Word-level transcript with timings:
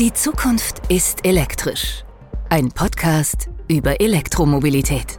Die 0.00 0.14
Zukunft 0.14 0.80
ist 0.88 1.26
elektrisch. 1.26 2.04
Ein 2.48 2.70
Podcast 2.70 3.50
über 3.68 4.00
Elektromobilität. 4.00 5.18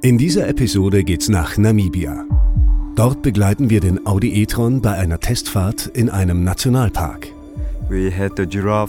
In 0.00 0.16
dieser 0.16 0.48
Episode 0.48 1.04
geht's 1.04 1.28
nach 1.28 1.58
Namibia. 1.58 2.24
Dort 2.96 3.20
begleiten 3.20 3.68
wir 3.68 3.80
den 3.80 4.06
Audi 4.06 4.32
e-tron 4.32 4.80
bei 4.80 4.94
einer 4.94 5.20
Testfahrt 5.20 5.86
in 5.86 6.08
einem 6.08 6.44
Nationalpark. 6.44 7.37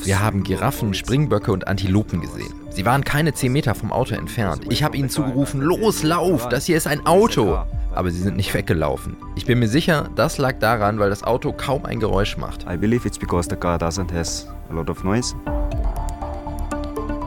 Wir 0.05 0.19
haben 0.19 0.43
Giraffen, 0.43 0.93
Springböcke 0.93 1.51
und 1.51 1.67
Antilopen 1.67 2.21
gesehen. 2.21 2.53
Sie 2.69 2.85
waren 2.85 3.03
keine 3.03 3.33
10 3.33 3.51
Meter 3.51 3.73
vom 3.73 3.91
Auto 3.91 4.13
entfernt. 4.15 4.63
Ich 4.69 4.83
habe 4.83 4.97
ihnen 4.97 5.09
zugerufen, 5.09 5.61
los, 5.61 6.03
lauf, 6.03 6.49
das 6.49 6.65
hier 6.65 6.77
ist 6.77 6.87
ein 6.87 7.05
Auto. 7.05 7.57
Aber 7.93 8.11
sie 8.11 8.21
sind 8.21 8.37
nicht 8.37 8.53
weggelaufen. 8.53 9.15
Ich 9.35 9.45
bin 9.45 9.59
mir 9.59 9.67
sicher, 9.67 10.09
das 10.15 10.37
lag 10.37 10.59
daran, 10.59 10.99
weil 10.99 11.09
das 11.09 11.23
Auto 11.23 11.53
kaum 11.53 11.85
ein 11.85 11.99
Geräusch 11.99 12.37
macht. 12.37 12.65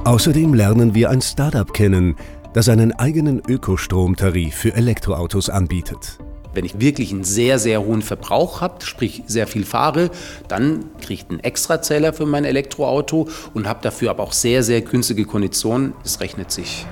Außerdem 0.04 0.54
lernen 0.54 0.94
wir 0.94 1.10
ein 1.10 1.20
Startup 1.20 1.72
kennen, 1.72 2.16
das 2.52 2.68
einen 2.68 2.92
eigenen 2.92 3.40
Ökostromtarif 3.48 4.54
für 4.54 4.74
Elektroautos 4.74 5.48
anbietet. 5.48 6.18
Wenn 6.54 6.64
ich 6.64 6.80
wirklich 6.80 7.12
einen 7.12 7.24
sehr, 7.24 7.58
sehr 7.58 7.82
hohen 7.82 8.02
Verbrauch 8.02 8.60
habe, 8.60 8.84
sprich 8.84 9.22
sehr 9.26 9.46
viel 9.46 9.64
fahre, 9.64 10.10
dann 10.48 10.84
kriege 11.00 11.22
ich 11.22 11.30
einen 11.30 11.40
Extrazähler 11.40 12.12
für 12.12 12.26
mein 12.26 12.44
Elektroauto 12.44 13.28
und 13.54 13.66
habe 13.66 13.80
dafür 13.82 14.10
aber 14.10 14.22
auch 14.22 14.32
sehr, 14.32 14.62
sehr 14.62 14.82
günstige 14.82 15.24
Konditionen. 15.24 15.94
Es 16.04 16.20
rechnet 16.20 16.50
sich. 16.50 16.86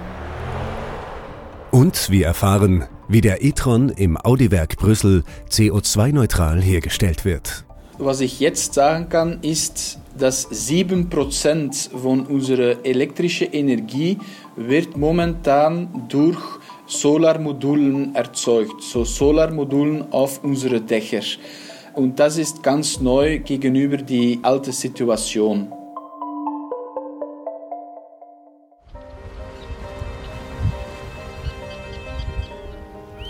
Und 1.70 2.10
wir 2.10 2.26
erfahren, 2.26 2.86
wie 3.06 3.20
der 3.20 3.44
e-tron 3.44 3.90
im 3.90 4.16
Audiwerk 4.16 4.76
Brüssel 4.76 5.24
CO2-neutral 5.50 6.60
hergestellt 6.60 7.24
wird. 7.24 7.64
Was 7.98 8.20
ich 8.20 8.40
jetzt 8.40 8.74
sagen 8.74 9.08
kann, 9.08 9.40
ist, 9.42 9.98
dass 10.18 10.50
7% 10.50 11.90
von 11.96 12.26
unserer 12.26 12.84
elektrischen 12.84 13.52
Energie 13.52 14.18
wird 14.56 14.96
momentan 14.96 16.06
durch 16.08 16.40
Solarmodulen 16.90 18.16
erzeugt, 18.16 18.82
so 18.82 19.04
Solarmodulen 19.04 20.12
auf 20.12 20.42
unsere 20.42 20.80
Dächer. 20.80 21.22
Und 21.94 22.18
das 22.18 22.36
ist 22.36 22.64
ganz 22.64 23.00
neu 23.00 23.38
gegenüber 23.38 23.96
die 23.96 24.40
alte 24.42 24.72
Situation. 24.72 25.72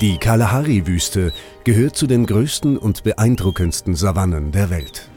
Die 0.01 0.17
Kalahari-Wüste 0.17 1.33
gehört 1.65 1.97
zu 1.97 2.07
den 2.07 2.25
größten 2.25 2.79
und 2.79 3.03
beeindruckendsten 3.03 3.95
Savannen 3.95 4.53
der 4.53 4.71
Welt. 4.71 5.11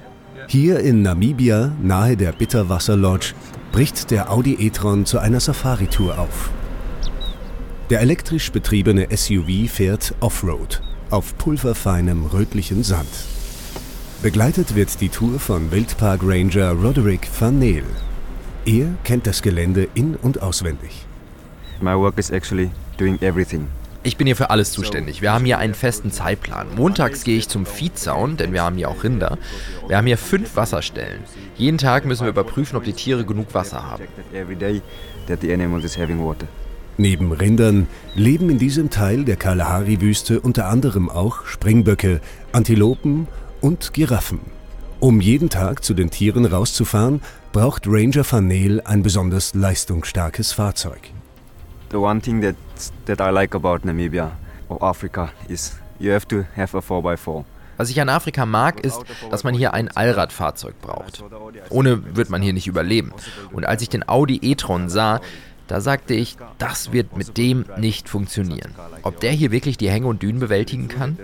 Hier 0.49 0.81
in 0.81 1.01
Namibia, 1.01 1.71
nahe 1.81 2.17
der 2.17 2.33
Bitterwasser 2.33 2.97
Lodge, 2.97 3.33
bricht 3.71 4.11
der 4.11 4.29
Audi 4.29 4.57
e-tron 4.59 5.05
zu 5.05 5.19
einer 5.19 5.39
Safari-Tour 5.39 6.19
auf. 6.19 6.51
Der 7.89 7.99
elektrisch 7.99 8.49
betriebene 8.49 9.07
SUV 9.13 9.69
fährt 9.69 10.15
Offroad 10.21 10.81
auf 11.09 11.37
pulverfeinem 11.37 12.25
rötlichen 12.27 12.81
Sand. 12.81 13.09
Begleitet 14.21 14.73
wird 14.73 15.01
die 15.01 15.09
Tour 15.09 15.37
von 15.37 15.69
Wildpark 15.69 16.21
Ranger 16.23 16.71
Roderick 16.71 17.27
van 17.37 17.59
Neel. 17.59 17.83
Er 18.65 18.87
kennt 19.03 19.27
das 19.27 19.41
Gelände 19.41 19.89
in- 19.95 20.15
und 20.15 20.41
auswendig. 20.41 21.05
My 21.81 21.93
work 21.93 22.17
is 22.17 22.29
actually 22.29 22.71
doing 22.97 23.21
everything. 23.21 23.67
Ich 24.03 24.15
bin 24.15 24.27
hier 24.27 24.37
für 24.37 24.49
alles 24.49 24.71
zuständig. 24.71 25.21
Wir 25.21 25.33
haben 25.33 25.43
hier 25.43 25.57
einen 25.57 25.73
festen 25.73 26.11
Zeitplan. 26.11 26.73
Montags 26.75 27.25
gehe 27.25 27.37
ich 27.37 27.49
zum 27.49 27.65
Viehzaun, 27.65 28.37
denn 28.37 28.53
wir 28.53 28.63
haben 28.63 28.77
hier 28.77 28.89
auch 28.89 29.03
Rinder. 29.03 29.37
Wir 29.89 29.97
haben 29.97 30.07
hier 30.07 30.17
fünf 30.17 30.55
Wasserstellen. 30.55 31.21
Jeden 31.57 31.77
Tag 31.77 32.05
müssen 32.05 32.23
wir 32.23 32.29
überprüfen, 32.29 32.77
ob 32.77 32.85
die 32.85 32.93
Tiere 32.93 33.25
genug 33.25 33.53
Wasser 33.53 33.83
haben. 33.83 34.03
Neben 36.97 37.31
Rindern 37.31 37.87
leben 38.13 38.51
in 38.51 38.59
diesem 38.59 38.91
Teil 38.91 39.25
der 39.25 39.35
Kalahari-Wüste 39.35 40.39
unter 40.39 40.67
anderem 40.67 41.09
auch 41.09 41.45
Springböcke, 41.45 42.21
Antilopen 42.51 43.27
und 43.61 43.93
Giraffen. 43.93 44.39
Um 44.99 45.19
jeden 45.19 45.49
Tag 45.49 45.83
zu 45.83 45.95
den 45.95 46.11
Tieren 46.11 46.45
rauszufahren, 46.45 47.21
braucht 47.51 47.87
Ranger 47.87 48.23
Van 48.29 48.47
Neel 48.47 48.81
ein 48.81 49.01
besonders 49.01 49.55
leistungsstarkes 49.55 50.51
Fahrzeug. 50.51 51.09
The 51.91 51.97
one 51.97 52.21
thing 52.21 52.41
that, 52.41 52.55
that 53.05 53.19
I 53.19 53.33
like 53.33 53.55
about 53.55 53.87
Namibia 53.87 54.31
or 54.69 54.81
Africa 54.81 55.31
is 55.47 55.75
you 55.99 56.11
have 56.11 56.27
to 56.27 56.43
have 56.55 56.77
a 56.77 56.79
4x4. 56.79 57.43
Was 57.77 57.89
ich 57.89 57.99
an 57.99 58.09
Afrika 58.09 58.45
mag, 58.45 58.79
ist, 58.81 59.01
dass 59.31 59.43
man 59.43 59.55
hier 59.55 59.73
ein 59.73 59.89
Allradfahrzeug 59.89 60.79
braucht. 60.79 61.23
Ohne 61.69 62.15
wird 62.15 62.29
man 62.29 62.41
hier 62.41 62.53
nicht 62.53 62.67
überleben. 62.67 63.13
Und 63.51 63.65
als 63.65 63.81
ich 63.81 63.89
den 63.89 64.07
Audi 64.07 64.39
e-tron 64.41 64.89
sah, 64.89 65.21
da 65.73 65.81
sagte 65.81 66.13
ich, 66.13 66.37
das 66.59 66.93
wird 66.93 67.17
mit 67.17 67.35
dem 67.35 67.65
nicht 67.79 68.07
funktionieren. 68.07 68.75
Ob 69.01 69.19
der 69.21 69.31
hier 69.31 69.49
wirklich 69.49 69.75
die 69.75 69.89
Hänge 69.89 70.05
und 70.05 70.21
Dünen 70.21 70.39
bewältigen 70.39 70.87
kann? 70.87 71.17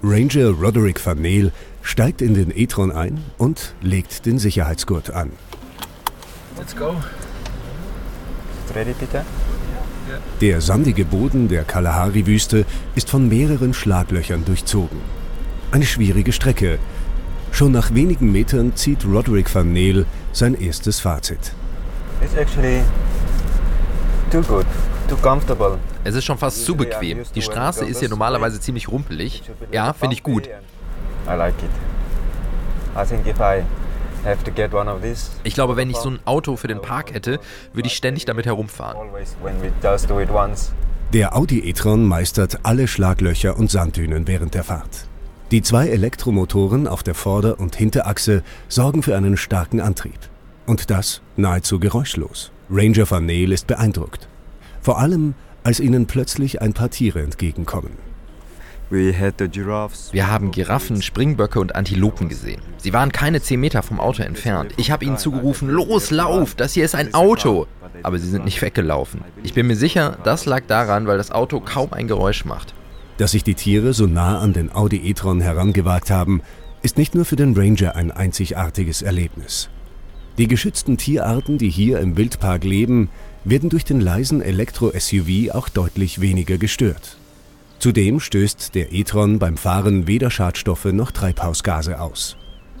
Ranger 0.00 0.50
Roderick 0.50 1.04
van 1.04 1.20
Neel 1.20 1.50
steigt 1.82 2.22
in 2.22 2.34
den 2.34 2.56
e-tron 2.56 2.92
ein 2.92 3.18
und 3.38 3.74
legt 3.82 4.24
den 4.24 4.38
Sicherheitsgurt 4.38 5.10
an. 5.10 5.32
Let's 6.56 6.76
go. 6.76 6.94
Ready, 8.72 8.94
bitte? 9.00 9.24
Der 10.40 10.60
sandige 10.60 11.06
Boden 11.06 11.48
der 11.48 11.64
Kalahari-Wüste 11.64 12.66
ist 12.94 13.10
von 13.10 13.28
mehreren 13.28 13.74
Schlaglöchern 13.74 14.44
durchzogen. 14.44 15.00
Eine 15.72 15.86
schwierige 15.86 16.30
Strecke, 16.30 16.78
Schon 17.52 17.72
nach 17.72 17.92
wenigen 17.94 18.30
Metern 18.32 18.76
zieht 18.76 19.04
Roderick 19.04 19.52
van 19.52 19.72
Neel 19.72 20.06
sein 20.32 20.54
erstes 20.60 21.00
Fazit. 21.00 21.52
It's 22.22 22.34
actually 22.34 22.82
too 24.30 24.42
good, 24.42 24.66
too 25.08 25.16
comfortable. 25.16 25.78
Es 26.04 26.14
ist 26.14 26.24
schon 26.24 26.38
fast 26.38 26.64
zu 26.64 26.76
bequem. 26.76 27.22
Die 27.34 27.42
Straße 27.42 27.84
ist 27.84 28.00
hier 28.00 28.08
normalerweise 28.08 28.60
ziemlich 28.60 28.88
rumpelig. 28.88 29.42
Ja, 29.72 29.92
finde 29.92 30.14
ich 30.14 30.22
gut. 30.22 30.46
I 30.46 31.36
like 31.36 31.54
it. 31.62 31.70
I 32.96 33.06
think 33.06 33.26
if 33.26 33.38
I 33.38 33.62
ich 35.44 35.54
glaube, 35.54 35.76
wenn 35.76 35.90
ich 35.90 35.96
so 35.96 36.10
ein 36.10 36.18
Auto 36.24 36.56
für 36.56 36.68
den 36.68 36.82
Park 36.82 37.14
hätte, 37.14 37.40
würde 37.72 37.86
ich 37.86 37.94
ständig 37.94 38.24
damit 38.24 38.46
herumfahren. 38.46 39.08
Der 41.12 41.36
Audi 41.36 41.60
e-tron 41.60 42.06
meistert 42.06 42.58
alle 42.64 42.88
Schlaglöcher 42.88 43.56
und 43.56 43.70
Sanddünen 43.70 44.26
während 44.26 44.54
der 44.54 44.64
Fahrt. 44.64 45.06
Die 45.50 45.62
zwei 45.62 45.88
Elektromotoren 45.88 46.86
auf 46.86 47.02
der 47.02 47.14
Vorder- 47.14 47.58
und 47.58 47.74
Hinterachse 47.74 48.42
sorgen 48.68 49.02
für 49.02 49.16
einen 49.16 49.38
starken 49.38 49.80
Antrieb. 49.80 50.18
Und 50.66 50.90
das 50.90 51.22
nahezu 51.36 51.80
geräuschlos. 51.80 52.52
Ranger 52.70 53.10
Van 53.10 53.24
Neel 53.24 53.52
ist 53.52 53.66
beeindruckt. 53.66 54.28
Vor 54.82 54.98
allem, 54.98 55.34
als 55.64 55.80
ihnen 55.80 56.04
plötzlich 56.06 56.60
ein 56.60 56.74
paar 56.74 56.90
Tiere 56.90 57.22
entgegenkommen. 57.22 57.92
Wir 58.90 60.26
haben 60.30 60.50
Giraffen, 60.50 61.00
Springböcke 61.00 61.60
und 61.60 61.74
Antilopen 61.74 62.28
gesehen. 62.28 62.60
Sie 62.76 62.92
waren 62.92 63.10
keine 63.10 63.40
10 63.40 63.58
Meter 63.58 63.82
vom 63.82 64.00
Auto 64.00 64.22
entfernt. 64.22 64.74
Ich 64.76 64.90
habe 64.90 65.06
ihnen 65.06 65.16
zugerufen, 65.16 65.70
los, 65.70 66.10
lauf, 66.10 66.56
das 66.56 66.74
hier 66.74 66.84
ist 66.84 66.94
ein 66.94 67.14
Auto. 67.14 67.66
Aber 68.02 68.18
sie 68.18 68.28
sind 68.28 68.44
nicht 68.44 68.60
weggelaufen. 68.60 69.22
Ich 69.42 69.54
bin 69.54 69.66
mir 69.66 69.76
sicher, 69.76 70.18
das 70.24 70.44
lag 70.44 70.64
daran, 70.66 71.06
weil 71.06 71.16
das 71.16 71.30
Auto 71.30 71.60
kaum 71.60 71.94
ein 71.94 72.06
Geräusch 72.06 72.44
macht. 72.44 72.74
Dass 73.18 73.32
sich 73.32 73.42
die 73.44 73.54
Tiere 73.54 73.92
so 73.92 74.06
nah 74.06 74.38
an 74.38 74.52
den 74.52 74.72
Audi 74.72 74.96
e-tron 74.96 75.40
herangewagt 75.40 76.10
haben, 76.10 76.40
ist 76.82 76.96
nicht 76.96 77.16
nur 77.16 77.24
für 77.24 77.36
den 77.36 77.54
Ranger 77.54 77.96
ein 77.96 78.12
einzigartiges 78.12 79.02
Erlebnis. 79.02 79.68
Die 80.38 80.46
geschützten 80.46 80.96
Tierarten, 80.96 81.58
die 81.58 81.68
hier 81.68 81.98
im 81.98 82.16
Wildpark 82.16 82.62
leben, 82.62 83.10
werden 83.44 83.70
durch 83.70 83.84
den 83.84 84.00
leisen 84.00 84.40
Elektro-SUV 84.40 85.50
auch 85.52 85.68
deutlich 85.68 86.20
weniger 86.20 86.58
gestört. 86.58 87.18
Zudem 87.80 88.20
stößt 88.20 88.76
der 88.76 88.92
e-tron 88.92 89.40
beim 89.40 89.56
Fahren 89.56 90.06
weder 90.06 90.30
Schadstoffe 90.30 90.84
noch 90.86 91.10
Treibhausgase 91.10 92.00
aus. 92.00 92.36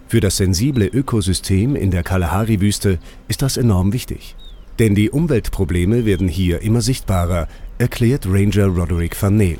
Für 0.06 0.20
das 0.20 0.36
sensible 0.36 0.86
Ökosystem 0.86 1.74
in 1.74 1.90
der 1.90 2.04
Kalahari-Wüste 2.04 2.98
ist 3.26 3.42
das 3.42 3.56
enorm 3.56 3.92
wichtig. 3.92 4.36
Denn 4.78 4.94
die 4.94 5.10
Umweltprobleme 5.10 6.04
werden 6.04 6.28
hier 6.28 6.62
immer 6.62 6.80
sichtbarer, 6.80 7.48
erklärt 7.78 8.26
Ranger 8.26 8.66
Roderick 8.66 9.20
van 9.20 9.36
Neel. 9.36 9.58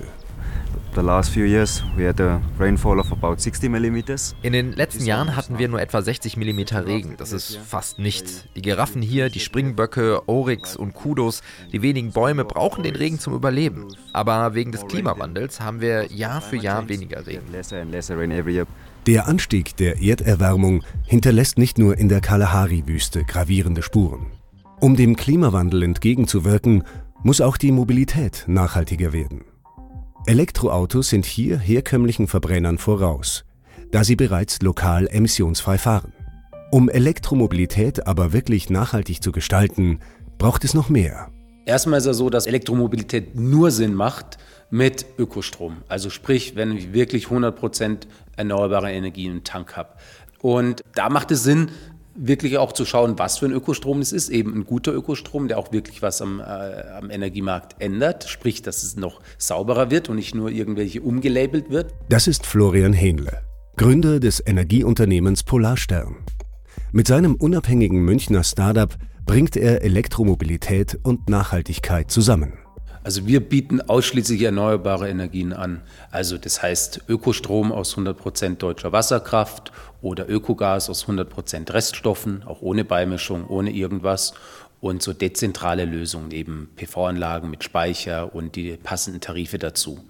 In 4.43 4.53
den 4.53 4.73
letzten 4.73 5.05
Jahren 5.05 5.37
hatten 5.37 5.59
wir 5.59 5.69
nur 5.69 5.81
etwa 5.81 6.03
60 6.03 6.37
mm 6.37 6.61
Regen. 6.79 7.15
Das 7.17 7.33
ist 7.33 7.57
fast 7.57 7.99
nichts. 7.99 8.47
Die 8.57 8.63
Giraffen 8.63 9.01
hier, 9.01 9.31
die 9.31 9.39
Springböcke, 9.39 10.29
Oryx 10.29 10.75
und 10.77 10.95
Kudos, 10.95 11.43
die 11.73 11.83
wenigen 11.83 12.11
Bäume 12.11 12.45
brauchen 12.45 12.83
den 12.83 12.97
Regen 12.97 13.21
zum 13.21 13.35
Überleben. 13.35 13.87
Aber 14.13 14.55
wegen 14.55 14.73
des 14.73 14.87
Klimawandels 14.87 15.61
haben 15.61 15.81
wir 15.81 16.11
Jahr 16.13 16.41
für 16.41 16.57
Jahr 16.57 16.89
weniger 16.89 17.27
Regen. 17.27 17.47
Der 19.07 19.29
Anstieg 19.29 19.77
der 19.77 20.03
Erderwärmung 20.03 20.83
hinterlässt 21.07 21.59
nicht 21.59 21.79
nur 21.79 21.97
in 21.97 22.09
der 22.09 22.21
Kalahari-Wüste 22.21 23.25
gravierende 23.25 23.83
Spuren. 23.83 24.27
Um 24.81 24.97
dem 24.97 25.15
Klimawandel 25.15 25.85
entgegenzuwirken, 25.85 26.83
muss 27.23 27.41
auch 27.41 27.57
die 27.57 27.73
Mobilität 27.73 28.45
nachhaltiger 28.49 29.13
werden. 29.13 29.45
Elektroautos 30.27 31.09
sind 31.09 31.25
hier 31.25 31.59
herkömmlichen 31.59 32.27
Verbrennern 32.27 32.79
voraus, 32.79 33.45
da 33.91 34.05
sie 34.05 34.17
bereits 34.17 34.61
lokal 34.61 35.09
emissionsfrei 35.09 35.79
fahren. 35.79 36.13
Um 36.71 36.91
Elektromobilität 36.91 38.07
aber 38.07 38.33
wirklich 38.33 38.69
nachhaltig 38.69 39.23
zu 39.23 39.33
gestalten, 39.33 40.01
braucht 40.37 40.65
es 40.65 40.75
noch 40.75 40.91
mehr. 40.91 41.31
Erstmal 41.65 41.99
ist 41.99 42.07
es 42.07 42.17
so, 42.19 42.31
dass 42.31 42.47
Elektromobilität 42.47 43.37
nur 43.37 43.71
Sinn 43.71 43.95
macht 43.95 44.39
mit 44.71 45.07
Ökostrom. 45.19 45.79
Also 45.89 46.11
sprich, 46.11 46.57
wenn 46.57 46.77
ich 46.77 46.93
wirklich 46.93 47.27
100% 47.27 48.07
erneuerbare 48.37 48.93
Energie 48.93 49.27
im 49.27 49.45
Tank 49.45 49.77
habe. 49.77 49.95
Und 50.41 50.83
da 50.95 51.09
macht 51.09 51.31
es 51.31 51.43
Sinn, 51.43 51.71
wirklich 52.19 52.59
auch 52.59 52.73
zu 52.73 52.85
schauen, 52.85 53.19
was 53.19 53.39
für 53.39 53.47
ein 53.47 53.53
Ökostrom 53.53 54.01
es 54.01 54.13
ist. 54.13 54.29
Eben 54.29 54.55
ein 54.55 54.65
guter 54.65 54.93
Ökostrom, 54.93 55.49
der 55.49 55.59
auch 55.59 55.73
wirklich 55.73 56.03
was 56.03 56.21
am, 56.21 56.41
äh, 56.41 56.43
am 56.43 57.11
Energiemarkt 57.11 57.81
ändert. 57.81 58.25
Sprich, 58.25 58.63
dass 58.63 58.83
es 58.83 58.97
noch 58.97 59.21
sauberer 59.39 59.91
wird 59.91 60.09
und 60.09 60.17
nicht 60.17 60.35
nur 60.35 60.51
irgendwelche 60.51 61.01
umgelabelt 61.01 61.71
wird. 61.71 61.95
Das 62.09 62.27
ist 62.27 62.45
Florian 62.45 62.93
Hähnle, 62.93 63.43
Gründer 63.77 64.21
des 64.21 64.43
Energieunternehmens 64.45 65.45
Polarstern. 65.45 66.17
Mit 66.93 67.07
seinem 67.07 67.35
unabhängigen 67.35 68.01
Münchner 68.01 68.43
Startup 68.45 68.95
bringt 69.25 69.57
er 69.57 69.83
Elektromobilität 69.83 70.99
und 71.03 71.29
Nachhaltigkeit 71.29 72.11
zusammen. 72.11 72.55
Also 73.09 73.27
wir 73.27 73.41
bieten 73.41 73.81
ausschließlich 73.81 74.43
erneuerbare 74.43 75.09
Energien 75.09 75.55
an. 75.55 75.81
Also 76.11 76.37
das 76.37 76.63
heißt 76.63 77.05
Ökostrom 77.09 77.73
aus 77.73 77.97
100% 77.97 78.57
deutscher 78.57 78.93
Wasserkraft 78.93 79.73
oder 80.03 80.29
Ökogas 80.29 80.91
aus 80.91 81.07
100% 81.07 81.73
Reststoffen, 81.73 82.43
auch 82.43 82.61
ohne 82.61 82.85
Beimischung, 82.85 83.47
ohne 83.47 83.71
irgendwas. 83.71 84.35
Und 84.81 85.03
so 85.03 85.15
dezentrale 85.15 85.87
Lösungen, 85.87 86.33
eben 86.33 86.69
PV-Anlagen 86.77 87.49
mit 87.49 87.65
Speicher 87.65 88.35
und 88.35 88.57
die 88.57 88.77
passenden 88.77 89.23
Tarife 89.23 89.59
dazu. 89.59 90.05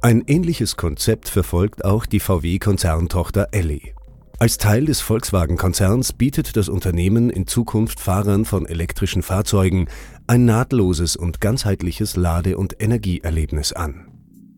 Ein 0.00 0.22
ähnliches 0.28 0.76
Konzept 0.76 1.28
verfolgt 1.28 1.84
auch 1.84 2.06
die 2.06 2.20
VW-Konzerntochter 2.20 3.48
Elli. 3.50 3.94
Als 4.40 4.56
Teil 4.56 4.84
des 4.84 5.00
Volkswagen-Konzerns 5.00 6.12
bietet 6.12 6.56
das 6.56 6.68
Unternehmen 6.68 7.28
in 7.28 7.48
Zukunft 7.48 7.98
Fahrern 7.98 8.44
von 8.44 8.66
elektrischen 8.66 9.24
Fahrzeugen 9.24 9.88
ein 10.28 10.44
nahtloses 10.44 11.16
und 11.16 11.40
ganzheitliches 11.40 12.16
Lade- 12.16 12.58
und 12.58 12.82
Energieerlebnis 12.82 13.72
an. 13.72 14.08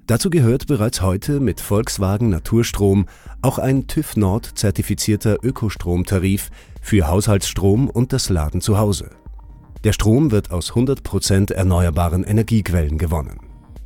Dazu 0.06 0.28
gehört 0.28 0.66
bereits 0.66 1.00
heute 1.00 1.38
mit 1.38 1.60
Volkswagen 1.60 2.28
Naturstrom 2.28 3.06
auch 3.40 3.60
ein 3.60 3.86
TÜV 3.86 4.16
Nord 4.16 4.58
zertifizierter 4.58 5.36
Ökostromtarif 5.44 6.50
für 6.82 7.06
Haushaltsstrom 7.06 7.88
und 7.88 8.12
das 8.12 8.28
Laden 8.30 8.60
zu 8.60 8.78
Hause. 8.78 9.10
Der 9.84 9.92
Strom 9.92 10.32
wird 10.32 10.50
aus 10.50 10.72
100% 10.72 11.52
erneuerbaren 11.52 12.24
Energiequellen 12.24 12.98
gewonnen. 12.98 13.38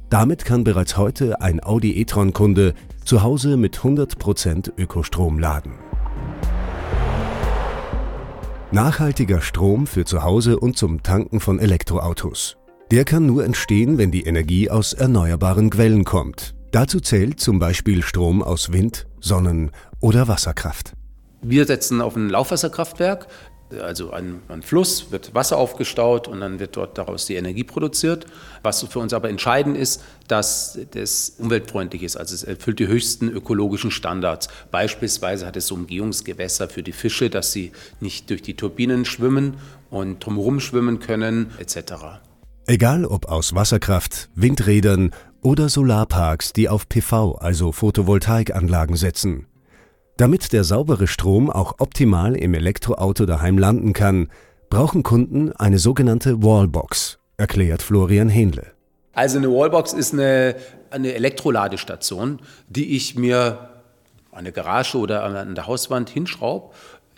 Damit 0.09 0.47
kann 0.47 0.65
bereits 0.65 0.97
heute 0.97 1.43
ein 1.43 1.63
Audi 1.63 2.01
e-tron-Kunde 2.01 2.73
zu 3.05 3.23
Hause 3.23 3.59
mit 3.59 3.77
100% 3.81 4.73
Ökostrom 4.79 5.39
laden. 5.39 5.75
Nachhaltiger 8.75 9.41
Strom 9.41 9.87
für 9.87 10.05
zu 10.05 10.25
Hause 10.25 10.59
und 10.59 10.77
zum 10.77 11.05
Tanken 11.05 11.39
von 11.39 11.61
Elektroautos. 11.61 12.57
Der 12.91 13.05
kann 13.05 13.25
nur 13.25 13.45
entstehen, 13.45 13.99
wenn 13.99 14.11
die 14.11 14.25
Energie 14.25 14.69
aus 14.69 14.95
erneuerbaren 14.95 15.71
Quellen 15.71 16.03
kommt. 16.03 16.57
Dazu 16.73 16.99
zählt 16.99 17.39
zum 17.39 17.61
Beispiel 17.61 18.03
Strom 18.03 18.43
aus 18.43 18.73
Wind, 18.73 19.07
Sonnen- 19.21 19.71
oder 20.01 20.27
Wasserkraft. 20.27 20.95
Wir 21.41 21.67
setzen 21.67 22.01
auf 22.01 22.17
ein 22.17 22.29
Laufwasserkraftwerk 22.29 23.29
also 23.81 24.11
ein, 24.11 24.41
ein, 24.49 24.63
Fluss, 24.63 25.11
wird 25.11 25.35
Wasser 25.35 25.57
aufgestaut 25.57 26.29
und 26.29 26.41
dann 26.41 26.59
wird 26.59 26.77
dort 26.77 26.99
daraus 26.99 27.27
die 27.27 27.35
Energie 27.35 27.65
produziert. 27.65 28.27
Was 28.63 28.83
für 28.83 28.99
uns 28.99 29.13
aber 29.13 29.29
entscheidend 29.29 29.77
ist, 29.77 30.03
dass 30.29 30.79
das 30.93 31.35
umweltfreundlich 31.39 32.03
ist, 32.03 32.17
also 32.17 32.35
es 32.35 32.45
erfüllt 32.45 32.79
die 32.79 32.87
höchsten 32.87 33.29
ökologischen 33.29 33.91
Standards. 33.91 34.49
Beispielsweise 34.71 35.47
hat 35.47 35.57
es 35.57 35.71
Umgehungsgewässer 35.71 36.69
für 36.69 36.83
die 36.83 36.93
Fische, 36.93 37.31
dass 37.31 37.53
sie 37.53 37.73
nicht 38.01 38.31
durch 38.31 38.43
die 38.43 38.55
Turbinen 38.55 39.05
schwimmen 39.05 39.57
und 39.91 40.25
drumherum 40.25 40.61
schwimmen 40.61 40.99
können, 40.99 41.53
etc. 41.59 42.21
Egal 42.67 43.05
ob 43.05 43.27
aus 43.27 43.55
Wasserkraft, 43.55 44.31
Windrädern 44.35 45.11
oder 45.43 45.69
Solarparks, 45.69 46.53
die 46.53 46.69
auf 46.69 46.89
PV, 46.89 47.37
also 47.37 47.73
Photovoltaikanlagen 47.73 48.97
setzen. 48.97 49.47
Damit 50.17 50.53
der 50.53 50.63
saubere 50.63 51.09
Strom 51.09 51.51
auch 51.51 51.75
optimal 51.79 52.37
im 52.37 52.55
Elektroauto 52.55 53.27
daheim 53.27 53.59
landen 53.59 53.93
kann, 53.93 54.29
brauchen 54.71 55.03
Kunden 55.03 55.51
eine 55.53 55.81
sogenannte 55.81 56.41
Wallbox, 56.41 57.19
erklärt 57.37 57.83
Florian 57.83 58.29
Hähnle. 58.29 58.67
Also 59.13 59.39
eine 59.39 59.51
Wallbox 59.51 59.93
ist 59.93 60.13
eine, 60.13 60.55
eine 60.91 61.15
Elektroladestation, 61.15 62.39
die 62.69 62.95
ich 62.97 63.17
mir 63.17 63.71
an 64.31 64.45
der 64.45 64.53
Garage 64.53 64.99
oder 64.99 65.25
an 65.25 65.57
der 65.57 65.67
Hauswand 65.67 66.11
hinschraube. 66.11 66.73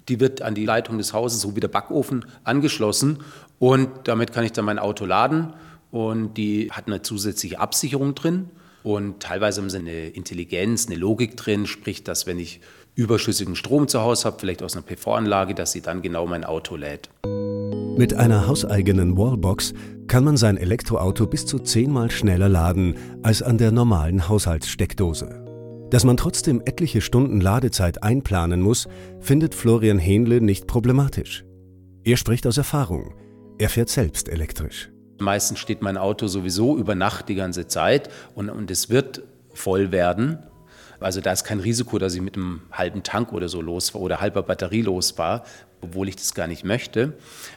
Die 0.09 0.19
wird 0.19 0.41
an 0.41 0.55
die 0.55 0.65
Leitung 0.65 0.97
des 0.97 1.13
Hauses, 1.13 1.43
so 1.43 1.55
wie 1.55 1.61
der 1.61 1.69
Backofen, 1.69 2.25
angeschlossen 2.45 3.19
und 3.59 3.91
damit 4.05 4.33
kann 4.33 4.45
ich 4.45 4.53
dann 4.53 4.65
mein 4.65 4.79
Auto 4.79 5.05
laden 5.05 5.53
und 5.91 6.35
die 6.35 6.71
hat 6.73 6.87
eine 6.87 7.03
zusätzliche 7.03 7.61
Absicherung 7.61 8.15
drin. 8.15 8.51
Und 8.83 9.21
teilweise 9.21 9.61
haben 9.61 9.69
sie 9.69 9.79
eine 9.79 10.09
Intelligenz, 10.09 10.87
eine 10.87 10.95
Logik 10.95 11.37
drin, 11.37 11.67
sprich, 11.67 12.05
dass 12.05 12.27
wenn 12.27 12.39
ich 12.39 12.61
überschüssigen 12.97 13.55
Strom 13.55 13.87
zu 13.87 14.01
Hause 14.01 14.25
habe, 14.25 14.39
vielleicht 14.41 14.63
aus 14.63 14.75
einer 14.75 14.85
PV-Anlage, 14.85 15.55
dass 15.55 15.73
sie 15.73 15.83
dann 15.83 16.03
genau 16.03 16.27
mein 16.27 16.45
Auto 16.45 16.75
lädt. 16.75 17.11
Mit 17.97 18.15
einer 18.15 18.47
hauseigenen 18.47 19.17
Wallbox 19.17 19.73
kann 20.09 20.25
man 20.25 20.37
sein 20.37 20.57
Elektroauto 20.57 21.27
bis 21.27 21.47
zu 21.47 21.59
zehnmal 21.59 22.11
schneller 22.11 22.49
laden 22.49 22.97
als 23.23 23.43
an 23.43 23.59
der 23.59 23.71
normalen 23.71 24.29
Haushaltssteckdose. 24.29 25.45
Dass 25.91 26.05
man 26.05 26.17
trotzdem 26.17 26.63
etliche 26.65 27.01
Stunden 27.01 27.41
Ladezeit 27.41 28.03
einplanen 28.03 28.61
muss, 28.61 28.89
findet 29.21 29.55
Florian 29.55 29.99
Hähnle 29.99 30.41
nicht 30.41 30.67
problematisch. 30.67 31.45
Er 32.03 32.17
spricht 32.17 32.47
aus 32.47 32.57
Erfahrung. 32.57 33.15
Er 33.59 33.69
fährt 33.69 33.89
selbst 33.89 34.29
elektrisch. 34.29 34.91
Meistens 35.19 35.59
steht 35.59 35.83
mein 35.83 35.97
Auto 35.97 36.27
sowieso 36.27 36.77
über 36.77 36.95
Nacht 36.95 37.29
die 37.29 37.35
ganze 37.35 37.67
Zeit 37.67 38.11
und, 38.35 38.51
und 38.51 38.71
es 38.71 38.91
wird 38.91 39.23
voll 39.55 39.93
werden. 39.93 40.39
Also 41.01 41.21
da 41.21 41.33
ist 41.33 41.45
kein 41.45 41.61
Risiko, 41.61 41.99
dass 41.99 42.15
ich 42.15 42.21
mit 42.21 42.37
einem 42.37 42.63
halben 42.73 43.03
Tank 43.03 43.33
oder 43.33 43.49
so 43.49 43.61
losfahre 43.61 44.05
oder 44.05 44.21
halber 44.21 44.43
Batterie 44.43 44.83
losfahre, 44.83 45.43
obwohl 45.81 46.09
ich 46.09 46.17
das 46.17 46.35
gar 46.35 46.47
nicht 46.47 46.65
möchte. 46.65 47.15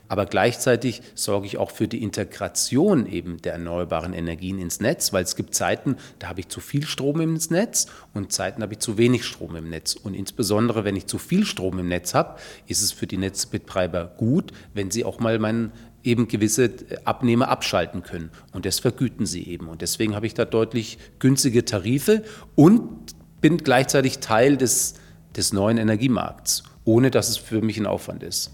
Aber 0.08 0.25
gleichzeitig 0.25 1.01
sorge 1.15 1.48
ich 1.48 1.58
auch 1.58 1.72
für 1.72 1.88
die 1.88 2.03
Integration 2.03 3.05
eben 3.05 3.41
der 3.41 3.53
erneuerbaren 3.53 4.13
Energien 4.13 4.60
ins 4.60 4.79
Netz, 4.79 5.13
weil 5.13 5.24
es 5.24 5.36
gibt 5.36 5.55
Zeiten, 5.55 5.96
da 6.19 6.27
habe 6.29 6.41
ich 6.41 6.50
zu 6.50 6.60
viel 6.60 6.86
Strom 6.86 7.22
im 7.22 7.39
Netz 7.50 7.88
und 8.13 8.31
Zeiten 8.31 8.62
habe 8.62 8.74
ich 8.74 8.79
zu 8.79 8.98
wenig 8.98 9.25
Strom 9.25 9.55
im 9.55 9.69
Netz. 9.69 9.96
Und 9.96 10.13
insbesondere, 10.13 10.84
wenn 10.84 10.96
ich 10.96 11.08
zu 11.08 11.17
viel 11.17 11.46
Strom 11.46 11.79
im 11.79 11.88
Netz 11.88 12.13
habe, 12.13 12.39
ist 12.67 12.81
es 12.81 12.91
für 12.91 13.08
die 13.08 13.17
Netzbetreiber 13.17 14.05
gut, 14.17 14.51
wenn 14.74 14.91
sie 14.91 15.05
auch 15.05 15.19
mal 15.19 15.39
meinen 15.39 15.72
eben 16.03 16.27
gewisse 16.27 16.72
Abnehmer 17.03 17.50
abschalten 17.50 18.03
können. 18.03 18.31
Und 18.53 18.65
das 18.65 18.79
vergüten 18.79 19.25
sie 19.25 19.48
eben. 19.48 19.67
Und 19.67 19.81
deswegen 19.81 20.15
habe 20.15 20.27
ich 20.27 20.34
da 20.34 20.46
deutlich 20.46 20.98
günstige 21.19 21.65
Tarife 21.65 22.24
und 22.55 23.15
bin 23.41 23.58
gleichzeitig 23.58 24.19
Teil 24.19 24.58
des, 24.58 24.96
des 25.36 25.53
neuen 25.53 25.77
Energiemarkts, 25.77 26.63
ohne 26.86 27.12
dass 27.12 27.29
es 27.29 27.38
für 27.38 27.62
mich 27.62 27.77
ein 27.77 27.86
Aufwand 27.86 28.24
ist. 28.24 28.51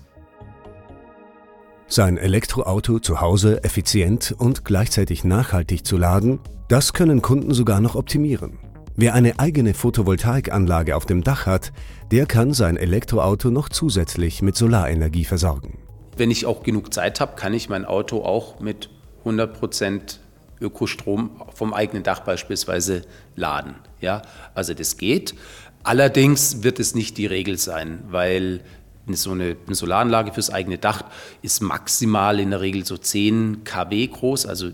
Sein 1.88 2.18
Elektroauto 2.18 3.00
zu 3.00 3.22
Hause 3.22 3.64
effizient 3.64 4.34
und 4.38 4.66
gleichzeitig 4.66 5.24
nachhaltig 5.24 5.86
zu 5.86 5.98
laden, 5.98 6.40
das 6.68 6.94
können 6.94 7.22
Kunden 7.22 7.54
sogar 7.54 7.80
noch 7.80 7.96
optimieren. 7.96 8.58
Wer 8.96 9.14
eine 9.14 9.40
eigene 9.40 9.74
Photovoltaikanlage 9.74 10.96
auf 10.96 11.06
dem 11.06 11.24
Dach 11.24 11.46
hat, 11.46 11.74
der 12.12 12.26
kann 12.26 12.54
sein 12.54 12.78
Elektroauto 12.78 13.52
noch 13.52 13.70
zusätzlich 13.70 14.42
mit 14.42 14.56
Solarenergie 14.56 15.26
versorgen. 15.26 15.78
Wenn 16.18 16.32
ich 16.32 16.46
auch 16.46 16.64
genug 16.64 16.94
Zeit 16.94 17.20
habe, 17.20 17.36
kann 17.36 17.54
ich 17.54 17.70
mein 17.70 17.86
Auto 17.86 18.24
auch 18.24 18.60
mit 18.62 18.90
100% 19.26 20.20
Ökostrom 20.62 21.42
vom 21.54 21.74
eigenen 21.74 22.04
Dach 22.04 22.22
beispielsweise 22.22 23.04
laden. 23.36 23.76
Ja, 24.02 24.22
also 24.54 24.74
das 24.74 24.98
geht. 24.98 25.36
Allerdings 25.84 26.64
wird 26.64 26.80
es 26.80 26.96
nicht 26.96 27.18
die 27.18 27.26
Regel 27.26 27.58
sein, 27.58 28.04
weil 28.10 28.62
so 29.08 29.32
eine, 29.32 29.56
eine 29.66 29.76
Solaranlage 29.76 30.34
fürs 30.34 30.50
eigene 30.50 30.78
Dach 30.78 31.04
ist 31.42 31.62
maximal 31.62 32.40
in 32.40 32.50
der 32.50 32.62
Regel 32.62 32.86
so 32.86 32.98
10 32.98 33.64
kW 33.64 34.08
groß, 34.08 34.48
also 34.48 34.72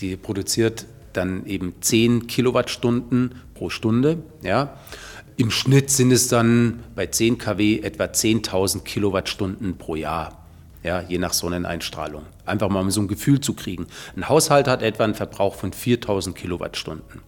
die 0.00 0.16
produziert 0.16 0.86
dann 1.12 1.46
eben 1.46 1.74
10 1.80 2.26
Kilowattstunden 2.26 3.36
pro 3.54 3.70
Stunde. 3.70 4.18
Ja. 4.42 4.76
Im 5.36 5.50
Schnitt 5.50 5.90
sind 5.90 6.10
es 6.10 6.28
dann 6.28 6.82
bei 6.94 7.06
10 7.06 7.38
kW 7.38 7.80
etwa 7.80 8.04
10.000 8.04 8.80
Kilowattstunden 8.80 9.78
pro 9.78 9.94
Jahr 9.94 10.42
ja, 10.82 11.00
je 11.00 11.18
nach 11.18 11.32
Sonneneinstrahlung. 11.32 12.24
Einfach 12.44 12.68
mal 12.68 12.80
um 12.80 12.90
so 12.90 13.00
ein 13.00 13.08
Gefühl 13.08 13.40
zu 13.40 13.54
kriegen. 13.54 13.86
Ein 14.16 14.28
Haushalt 14.28 14.66
hat 14.66 14.82
etwa 14.82 15.04
einen 15.04 15.14
Verbrauch 15.14 15.54
von 15.54 15.72
4000 15.72 16.36
Kilowattstunden. 16.36 17.20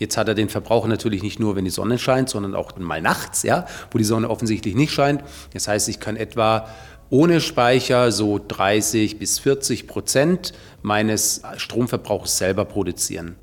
Jetzt 0.00 0.16
hat 0.16 0.28
er 0.28 0.34
den 0.34 0.48
Verbrauch 0.48 0.86
natürlich 0.86 1.22
nicht 1.22 1.38
nur, 1.38 1.56
wenn 1.56 1.66
die 1.66 1.70
Sonne 1.70 1.98
scheint, 1.98 2.30
sondern 2.30 2.54
auch 2.54 2.76
mal 2.78 3.02
nachts, 3.02 3.42
ja, 3.42 3.66
wo 3.90 3.98
die 3.98 4.04
Sonne 4.04 4.30
offensichtlich 4.30 4.74
nicht 4.74 4.92
scheint. 4.92 5.22
Das 5.52 5.68
heißt, 5.68 5.90
ich 5.90 6.00
kann 6.00 6.16
etwa 6.16 6.66
ohne 7.10 7.42
Speicher 7.42 8.10
so 8.10 8.38
30 8.38 9.18
bis 9.18 9.38
40 9.40 9.86
Prozent 9.86 10.54
meines 10.80 11.42
Stromverbrauchs 11.58 12.38
selber 12.38 12.64
produzieren. 12.64 13.36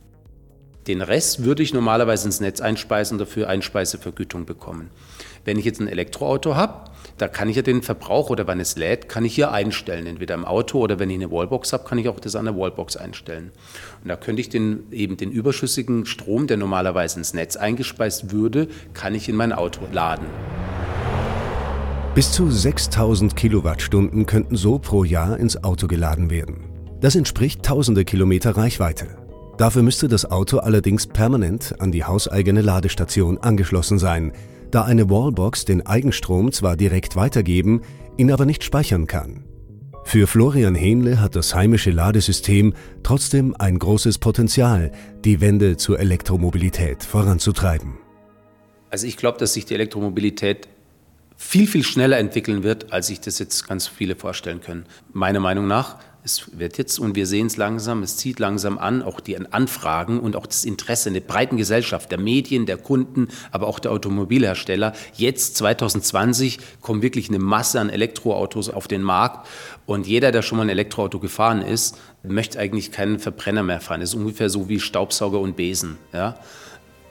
Den 0.87 1.01
Rest 1.01 1.43
würde 1.43 1.63
ich 1.63 1.73
normalerweise 1.73 2.27
ins 2.27 2.39
Netz 2.39 2.61
einspeisen 2.61 3.15
und 3.15 3.19
dafür 3.19 3.49
Einspeisevergütung 3.49 4.45
bekommen. 4.45 4.89
Wenn 5.43 5.59
ich 5.59 5.65
jetzt 5.65 5.81
ein 5.81 5.89
Elektroauto 5.89 6.55
habe, 6.55 6.89
da 7.17 7.27
kann 7.27 7.49
ich 7.49 7.57
ja 7.57 7.61
den 7.61 7.81
Verbrauch 7.81 8.29
oder 8.29 8.47
wann 8.47 8.61
es 8.61 8.77
lädt, 8.77 9.09
kann 9.09 9.25
ich 9.25 9.35
hier 9.35 9.51
einstellen, 9.51 10.07
entweder 10.07 10.35
im 10.35 10.45
Auto 10.45 10.79
oder 10.79 10.97
wenn 10.97 11.09
ich 11.09 11.15
eine 11.15 11.29
Wallbox 11.29 11.73
habe, 11.73 11.83
kann 11.83 11.97
ich 11.97 12.07
auch 12.07 12.21
das 12.21 12.37
an 12.37 12.45
der 12.45 12.55
Wallbox 12.55 12.95
einstellen. 12.95 13.51
Und 14.01 14.07
da 14.07 14.15
könnte 14.15 14.39
ich 14.39 14.47
den, 14.47 14.83
eben 14.91 15.17
den 15.17 15.31
überschüssigen 15.31 16.05
Strom, 16.05 16.47
der 16.47 16.55
normalerweise 16.55 17.17
ins 17.17 17.33
Netz 17.33 17.57
eingespeist 17.57 18.31
würde, 18.31 18.69
kann 18.93 19.13
ich 19.13 19.27
in 19.27 19.35
mein 19.35 19.51
Auto 19.51 19.81
laden. 19.91 20.27
Bis 22.15 22.31
zu 22.31 22.49
6000 22.49 23.35
Kilowattstunden 23.35 24.25
könnten 24.25 24.55
so 24.55 24.79
pro 24.79 25.03
Jahr 25.03 25.37
ins 25.37 25.63
Auto 25.63 25.87
geladen 25.87 26.29
werden. 26.29 26.63
Das 27.01 27.15
entspricht 27.15 27.63
tausende 27.63 28.05
Kilometer 28.05 28.55
Reichweite. 28.55 29.26
Dafür 29.57 29.81
müsste 29.81 30.07
das 30.07 30.29
Auto 30.29 30.59
allerdings 30.59 31.07
permanent 31.07 31.73
an 31.79 31.91
die 31.91 32.03
hauseigene 32.03 32.61
Ladestation 32.61 33.39
angeschlossen 33.39 33.97
sein, 33.97 34.31
da 34.69 34.83
eine 34.83 35.09
Wallbox 35.09 35.65
den 35.65 35.85
Eigenstrom 35.85 36.51
zwar 36.51 36.77
direkt 36.77 37.15
weitergeben, 37.15 37.81
ihn 38.17 38.31
aber 38.31 38.45
nicht 38.45 38.63
speichern 38.63 39.07
kann. 39.07 39.45
Für 40.03 40.27
Florian 40.27 40.75
Hähnle 40.75 41.19
hat 41.19 41.35
das 41.35 41.55
heimische 41.55 41.91
Ladesystem 41.91 42.73
trotzdem 43.03 43.55
ein 43.57 43.79
großes 43.79 44.19
Potenzial, 44.19 44.91
die 45.25 45.41
Wende 45.41 45.75
zur 45.75 45.99
Elektromobilität 45.99 47.03
voranzutreiben. 47.03 47.97
Also 48.89 49.07
ich 49.07 49.17
glaube, 49.17 49.37
dass 49.39 49.53
sich 49.53 49.65
die 49.65 49.73
Elektromobilität 49.73 50.67
viel, 51.35 51.67
viel 51.67 51.83
schneller 51.83 52.19
entwickeln 52.19 52.63
wird, 52.63 52.93
als 52.93 53.07
sich 53.07 53.19
das 53.19 53.39
jetzt 53.39 53.67
ganz 53.67 53.87
viele 53.87 54.15
vorstellen 54.15 54.61
können. 54.61 54.85
Meiner 55.13 55.39
Meinung 55.39 55.67
nach 55.67 55.97
es 56.23 56.57
wird 56.57 56.77
jetzt, 56.77 56.99
und 56.99 57.15
wir 57.15 57.25
sehen 57.25 57.47
es 57.47 57.57
langsam, 57.57 58.03
es 58.03 58.17
zieht 58.17 58.39
langsam 58.39 58.77
an, 58.77 59.01
auch 59.01 59.19
die 59.19 59.37
Anfragen 59.37 60.19
und 60.19 60.35
auch 60.35 60.45
das 60.45 60.65
Interesse 60.65 61.09
in 61.09 61.13
der 61.13 61.21
breiten 61.21 61.57
Gesellschaft, 61.57 62.11
der 62.11 62.19
Medien, 62.19 62.65
der 62.65 62.77
Kunden, 62.77 63.29
aber 63.51 63.67
auch 63.67 63.79
der 63.79 63.91
Automobilhersteller. 63.91 64.93
Jetzt 65.13 65.55
2020 65.57 66.59
kommt 66.81 67.01
wirklich 67.01 67.29
eine 67.29 67.39
Masse 67.39 67.79
an 67.79 67.89
Elektroautos 67.89 68.69
auf 68.69 68.87
den 68.87 69.03
Markt 69.03 69.47
und 69.85 70.05
jeder, 70.05 70.31
der 70.31 70.41
schon 70.41 70.57
mal 70.57 70.65
ein 70.65 70.69
Elektroauto 70.69 71.19
gefahren 71.19 71.61
ist, 71.61 71.97
möchte 72.23 72.59
eigentlich 72.59 72.91
keinen 72.91 73.19
Verbrenner 73.19 73.63
mehr 73.63 73.79
fahren. 73.79 74.01
Das 74.01 74.09
ist 74.09 74.15
ungefähr 74.15 74.49
so 74.49 74.67
wie 74.67 74.79
Staubsauger 74.79 75.39
und 75.39 75.55
Besen. 75.55 75.97
Ja? 76.11 76.37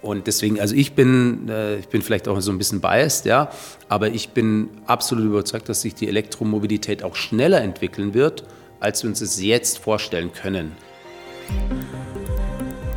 Und 0.03 0.27
deswegen, 0.27 0.61
also 0.61 0.75
ich 0.75 0.93
bin, 0.93 1.49
äh, 1.49 1.79
ich 1.79 1.89
bin 1.89 2.03
vielleicht 2.03 2.29
auch 2.29 2.39
so 2.41 2.53
ein 2.53 2.59
bisschen 2.59 2.81
biased, 2.81 3.25
ja, 3.25 3.51
aber 3.89 4.09
ich 4.09 4.31
bin 4.31 4.69
absolut 4.87 5.25
überzeugt, 5.25 5.69
dass 5.69 5.83
sich 5.83 5.95
die 5.95 6.07
Elektromobilität 6.07 7.03
auch 7.03 7.17
schneller 7.17 7.61
entwickeln 7.61 8.15
wird 8.15 8.45
als 8.81 9.03
wir 9.03 9.11
uns 9.11 9.21
es 9.21 9.41
jetzt 9.41 9.79
vorstellen 9.79 10.33
können. 10.33 10.73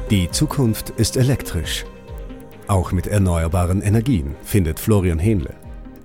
Die 0.10 0.30
Zukunft 0.32 0.90
ist 0.92 1.18
elektrisch. 1.18 1.86
Auch 2.68 2.92
mit 2.92 3.08
erneuerbaren 3.08 3.82
Energien, 3.82 4.36
findet 4.44 4.80
Florian 4.80 5.20
Hähnle. 5.20 5.56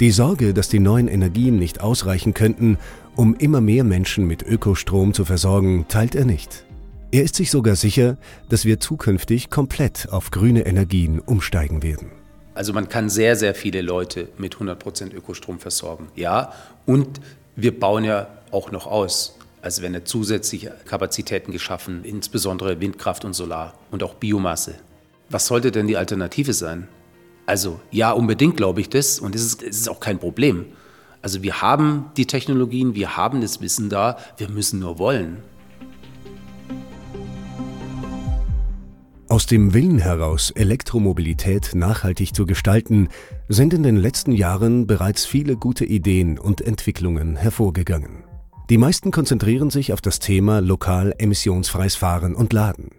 Die 0.01 0.11
Sorge, 0.11 0.55
dass 0.55 0.69
die 0.69 0.81
neuen 0.81 1.09
Energien 1.09 1.59
nicht 1.59 1.81
ausreichen 1.81 2.35
könnten, 2.35 2.79
um 3.17 3.35
immer 3.37 3.61
mehr 3.61 3.85
Menschen 3.85 4.27
mit 4.27 4.43
Ökostrom 4.43 5.15
zu 5.15 5.25
versorgen, 5.25 5.87
teilt 5.89 6.15
er 6.15 6.25
nicht. 6.25 6.65
Er 7.13 7.23
ist 7.23 7.37
sich 7.37 7.51
sogar 7.51 7.77
sicher, 7.77 8.17
dass 8.49 8.65
wir 8.65 8.81
zukünftig 8.81 9.49
komplett 9.49 10.09
auf 10.11 10.33
grüne 10.33 10.67
Energien 10.67 11.21
umsteigen 11.21 11.83
werden. 11.83 12.11
Also 12.55 12.73
man 12.73 12.89
kann 12.89 13.09
sehr, 13.09 13.37
sehr 13.37 13.55
viele 13.55 13.83
Leute 13.83 14.29
mit 14.37 14.57
100% 14.57 15.15
Ökostrom 15.15 15.61
versorgen. 15.61 16.09
Ja, 16.17 16.53
und 16.87 17.21
wir 17.57 17.79
bauen 17.79 18.05
ja 18.05 18.27
auch 18.51 18.73
noch 18.73 18.87
aus. 18.87 19.39
Also 19.65 19.81
werden 19.81 19.95
ja 19.95 20.05
zusätzliche 20.05 20.75
Kapazitäten 20.85 21.51
geschaffen, 21.51 22.05
insbesondere 22.05 22.81
Windkraft 22.81 23.25
und 23.25 23.33
Solar 23.33 23.73
und 23.91 24.03
auch 24.03 24.13
Biomasse. 24.13 24.75
Was 25.31 25.47
sollte 25.47 25.73
denn 25.73 25.87
die 25.87 25.97
Alternative 25.97 26.53
sein? 26.53 26.87
Also 27.47 27.81
ja, 27.91 28.11
unbedingt 28.13 28.59
glaube 28.59 28.83
ich 28.83 28.91
das 28.91 29.19
und 29.19 29.35
es 29.35 29.43
ist, 29.43 29.63
es 29.63 29.81
ist 29.81 29.89
auch 29.89 30.01
kein 30.01 30.19
Problem. 30.19 30.67
Also 31.23 31.43
wir 31.43 31.63
haben 31.63 32.11
die 32.19 32.27
Technologien, 32.27 32.95
wir 32.95 33.17
haben 33.17 33.41
das 33.41 33.63
Wissen 33.63 33.89
da, 33.89 34.19
wir 34.37 34.51
müssen 34.51 34.81
nur 34.81 34.99
wollen. 34.99 35.39
Aus 39.31 39.47
dem 39.47 39.73
Willen 39.73 39.97
heraus, 39.97 40.51
Elektromobilität 40.51 41.71
nachhaltig 41.75 42.35
zu 42.35 42.45
gestalten, 42.45 43.09
sind 43.49 43.73
in 43.73 43.83
den 43.83 43.97
letzten 43.97 44.33
Jahren 44.33 44.87
bereits 44.87 45.25
viele 45.25 45.57
gute 45.57 45.87
Ideen 45.87 46.39
und 46.39 46.61
Entwicklungen 46.61 47.37
hervorgegangen. 47.37 48.25
Die 48.71 48.79
meisten 48.79 49.11
konzentrieren 49.11 49.69
sich 49.69 49.93
auf 49.93 50.01
das 50.01 50.21
Thema 50.21 50.61
lokal 50.61 51.15
emissionsfreies 51.19 51.97
Fahren 51.97 52.35
und 52.35 52.55
Laden. 52.55 52.93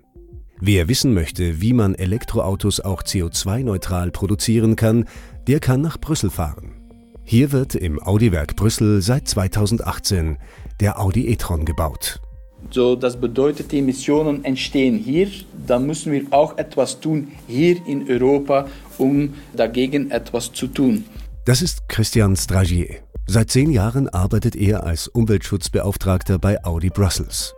Wer 0.60 0.88
wissen 0.88 1.16
möchte, 1.16 1.60
wie 1.60 1.74
man 1.74 1.96
Elektroautos 1.96 2.82
auch 2.82 3.02
CO2-neutral 3.02 4.12
produzieren 4.12 4.76
kann, 4.76 5.06
der 5.48 5.60
kann 5.60 5.82
nach 5.82 6.00
Brüssel 6.00 6.30
fahren. 6.30 6.76
Hier 7.24 7.52
wird 7.52 7.74
im 7.74 8.00
Audi-Werk 8.00 8.56
Brüssel 8.56 9.02
seit 9.02 9.28
2018 9.28 10.38
der 10.80 11.00
Audi 11.00 11.28
e-tron 11.30 11.66
gebaut. 11.66 12.22
So, 12.70 12.96
das 12.96 13.20
bedeutet, 13.20 13.72
die 13.72 13.80
Emissionen 13.80 14.46
entstehen 14.46 15.00
hier. 15.00 15.30
Dann 15.66 15.88
müssen 15.88 16.12
wir 16.12 16.26
auch 16.30 16.60
etwas 16.60 17.00
tun 17.00 17.30
hier 17.48 17.78
in 17.88 18.08
Europa, 18.08 18.68
um 19.00 19.34
dagegen 19.56 20.12
etwas 20.12 20.54
zu 20.54 20.68
tun. 20.68 21.06
Das 21.46 21.64
ist 21.64 21.90
Christian 21.90 22.36
Stragier. 22.36 23.05
Seit 23.27 23.50
zehn 23.50 23.72
Jahren 23.72 24.08
arbeitet 24.08 24.55
er 24.55 24.84
als 24.84 25.08
Umweltschutzbeauftragter 25.08 26.38
bei 26.38 26.63
Audi 26.63 26.89
Brussels. 26.89 27.55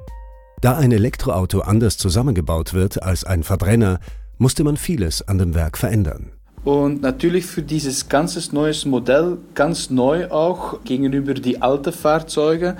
Da 0.61 0.77
ein 0.77 0.93
Elektroauto 0.93 1.59
anders 1.59 1.97
zusammengebaut 1.97 2.73
wird 2.73 3.03
als 3.03 3.25
ein 3.25 3.43
Verbrenner, 3.43 3.99
musste 4.37 4.63
man 4.63 4.77
vieles 4.77 5.27
an 5.27 5.37
dem 5.37 5.55
Werk 5.55 5.77
verändern. 5.77 6.31
Und 6.63 7.01
natürlich 7.01 7.45
für 7.45 7.61
dieses 7.61 8.07
ganze 8.07 8.55
neues 8.55 8.85
Modell, 8.85 9.37
ganz 9.55 9.89
neu 9.89 10.29
auch 10.31 10.83
gegenüber 10.85 11.33
die 11.33 11.61
alten 11.61 11.91
Fahrzeuge, 11.91 12.77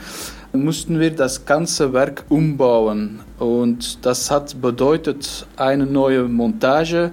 mussten 0.54 1.00
wir 1.00 1.12
das 1.12 1.46
ganze 1.46 1.92
Werk 1.92 2.24
umbauen. 2.30 3.20
Und 3.38 4.06
das 4.06 4.32
hat 4.32 4.62
bedeutet 4.62 5.46
eine 5.58 5.86
neue 5.86 6.24
Montage. 6.24 7.12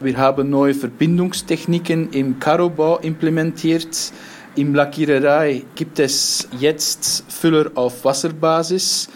Wir 0.00 0.16
haben 0.16 0.48
neue 0.48 0.74
Verbindungstechniken 0.74 2.10
im 2.12 2.38
Karobau 2.38 2.98
implementiert. 2.98 4.12
Im 4.54 4.74
Lackiererei 4.74 5.64
gibt 5.76 5.98
es 5.98 6.46
jetzt 6.60 7.24
Füller 7.28 7.70
auf 7.74 8.04
Wasserbasis 8.04 9.08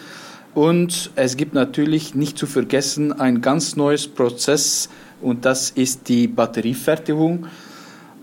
und 0.55 1.11
es 1.15 1.37
gibt 1.37 1.53
natürlich 1.53 2.15
nicht 2.15 2.39
zu 2.39 2.47
vergessen 2.47 3.13
ein 3.13 3.39
ganz 3.39 3.75
neues 3.75 4.07
Prozess 4.07 4.89
und 5.21 5.45
das 5.45 5.69
ist 5.69 6.09
die 6.09 6.27
Batteriefertigung. 6.27 7.45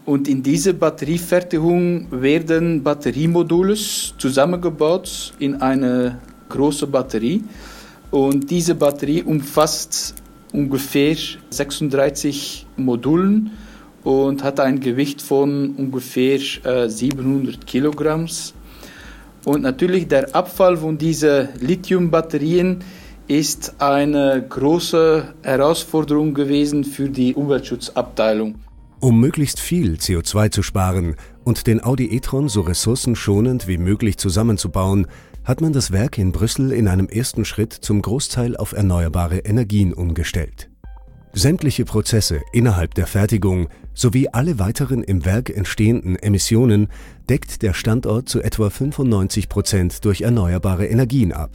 Und 0.05 0.27
in 0.27 0.43
diese 0.43 0.75
Batteriefertigung 0.75 2.09
werden 2.11 2.83
Batteriemodule 2.83 3.77
zusammengebaut 4.19 5.35
in 5.39 5.63
eine 5.63 6.19
große 6.49 6.89
Batterie. 6.89 7.45
Und 8.11 8.51
diese 8.51 8.75
Batterie 8.75 9.23
umfasst 9.23 10.17
ungefähr 10.53 11.17
36 11.51 12.67
Modulen 12.77 13.53
und 14.05 14.45
hat 14.45 14.61
ein 14.61 14.81
Gewicht 14.81 15.21
von 15.21 15.75
ungefähr 15.77 16.39
äh, 16.65 16.89
700 16.89 17.67
Kilogramm. 17.67 18.27
Und 19.45 19.63
natürlich 19.63 20.09
der 20.09 20.35
Abfall 20.35 20.77
von 20.77 20.97
diesen 20.97 21.49
Lithiumbatterien 21.61 22.85
ist 23.27 23.75
eine 23.79 24.45
große 24.47 25.35
Herausforderung 25.43 26.35
gewesen 26.35 26.85
für 26.85 27.09
die 27.09 27.35
Umweltschutzabteilung. 27.35 28.57
Um 29.01 29.21
möglichst 29.21 29.61
viel 29.61 29.95
CO2 29.95 30.51
zu 30.51 30.63
sparen 30.63 31.17
und 31.43 31.67
den 31.67 31.83
Audi 31.83 32.15
e-tron 32.15 32.49
so 32.49 32.63
ressourcenschonend 32.63 33.67
wie 33.67 33.79
möglich 33.79 34.19
zusammenzubauen, 34.19 35.07
hat 35.45 35.61
man 35.61 35.75
das 35.75 35.93
Werk 35.93 36.17
in 36.17 36.33
Brüssel 36.33 36.73
in 36.73 36.89
einem 36.89 37.09
ersten 37.09 37.45
Schritt 37.45 37.73
zum 37.73 38.01
Großteil 38.01 38.57
auf 38.57 38.73
erneuerbare 38.73 39.39
Energien 39.41 39.93
umgestellt. 39.93 40.71
Sämtliche 41.37 41.85
Prozesse 41.85 42.43
innerhalb 42.53 42.95
der 42.95 43.09
Fertigung 43.09 43.67
sowie 43.93 44.29
alle 44.29 44.61
weiteren 44.61 45.03
im 45.03 45.25
Werk 45.25 45.51
entstehenden 45.51 46.15
Emissionen 46.15 46.87
deckt 47.29 47.63
der 47.63 47.75
Standort 47.75 48.29
zu 48.29 48.41
etwa 48.41 48.71
95 48.71 49.49
Prozent 49.49 50.05
durch 50.05 50.21
erneuerbare 50.21 50.87
Energien 50.87 51.33
ab 51.33 51.51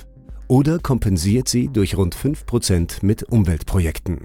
oder 0.49 0.79
kompensiert 0.79 1.47
sie 1.47 1.69
durch 1.71 1.95
rund 1.95 2.13
5 2.13 2.45
Prozent 2.45 3.03
mit 3.03 3.23
Umweltprojekten. 3.23 4.19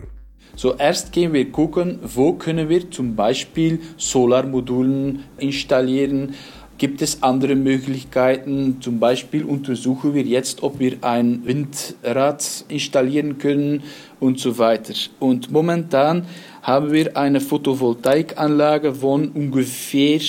Zuerst 0.56 1.12
gehen 1.12 1.32
wir 1.32 1.50
gucken, 1.52 2.00
wo 2.02 2.32
können 2.32 2.68
wir 2.68 2.90
zum 2.90 3.14
Beispiel 3.14 3.78
Solarmodulen 3.96 5.20
installieren, 5.38 6.34
Gibt 6.76 7.02
es 7.02 7.22
andere 7.22 7.54
Möglichkeiten? 7.54 8.78
Zum 8.80 8.98
Beispiel 8.98 9.44
untersuchen 9.44 10.12
wir 10.12 10.22
jetzt, 10.22 10.64
ob 10.64 10.80
wir 10.80 10.96
ein 11.02 11.46
Windrad 11.46 12.64
installieren 12.66 13.38
können 13.38 13.84
und 14.24 14.40
so 14.40 14.56
weiter. 14.56 14.94
Und 15.20 15.50
momentan 15.50 16.26
haben 16.62 16.92
wir 16.92 17.14
eine 17.14 17.40
Photovoltaikanlage 17.40 18.94
von 18.94 19.28
ungefähr 19.28 20.20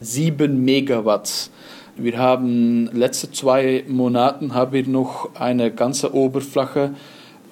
7 0.00 0.64
Megawatt. 0.64 1.50
Wir 1.96 2.16
haben 2.16 2.88
letzte 2.92 3.32
zwei 3.32 3.84
Monate 3.88 4.54
haben 4.54 4.72
wir 4.72 4.86
noch 4.86 5.34
eine 5.34 5.72
ganze 5.72 6.14
Oberfläche 6.14 6.94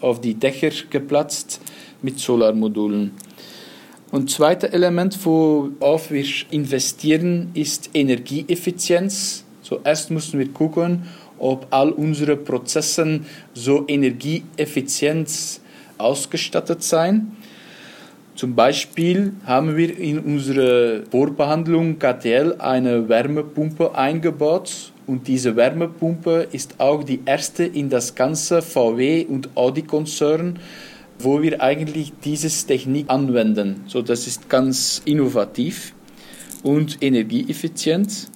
auf 0.00 0.20
die 0.20 0.34
Dächer 0.34 0.70
geplatzt 0.88 1.60
mit 2.00 2.20
Solarmodulen. 2.20 3.10
Und 4.12 4.30
zweites 4.30 4.70
Element, 4.70 5.18
worauf 5.26 6.12
wir 6.12 6.24
investieren, 6.50 7.50
ist 7.54 7.90
Energieeffizienz. 7.92 9.44
So 9.62 9.80
erst 9.84 10.12
müssen 10.12 10.38
wir 10.38 10.48
gucken, 10.48 11.08
ob 11.38 11.66
all 11.70 11.90
unsere 11.90 12.36
Prozesse 12.36 13.20
so 13.52 13.84
energieeffizient 13.86 15.60
ausgestattet 15.98 16.82
sind. 16.82 17.36
Zum 18.34 18.54
Beispiel 18.54 19.32
haben 19.46 19.76
wir 19.76 19.98
in 19.98 20.20
unserer 20.20 21.00
Bohrbehandlung 21.10 21.98
KTL 21.98 22.54
eine 22.60 23.08
Wärmepumpe 23.08 23.96
eingebaut 23.96 24.92
und 25.08 25.26
diese 25.26 25.56
Wärmepumpe 25.56 26.46
ist 26.52 26.78
auch 26.78 27.02
die 27.02 27.20
erste 27.24 27.64
in 27.64 27.88
das 27.88 28.14
ganze 28.14 28.62
VW 28.62 29.24
und 29.24 29.56
Audi-Konzern, 29.56 30.58
wo 31.18 31.42
wir 31.42 31.60
eigentlich 31.62 32.12
diese 32.22 32.48
Technik 32.66 33.08
anwenden. 33.08 33.84
So, 33.86 34.02
das 34.02 34.26
ist 34.26 34.48
ganz 34.48 35.02
innovativ 35.04 35.94
und 36.62 37.02
energieeffizient. 37.02 38.30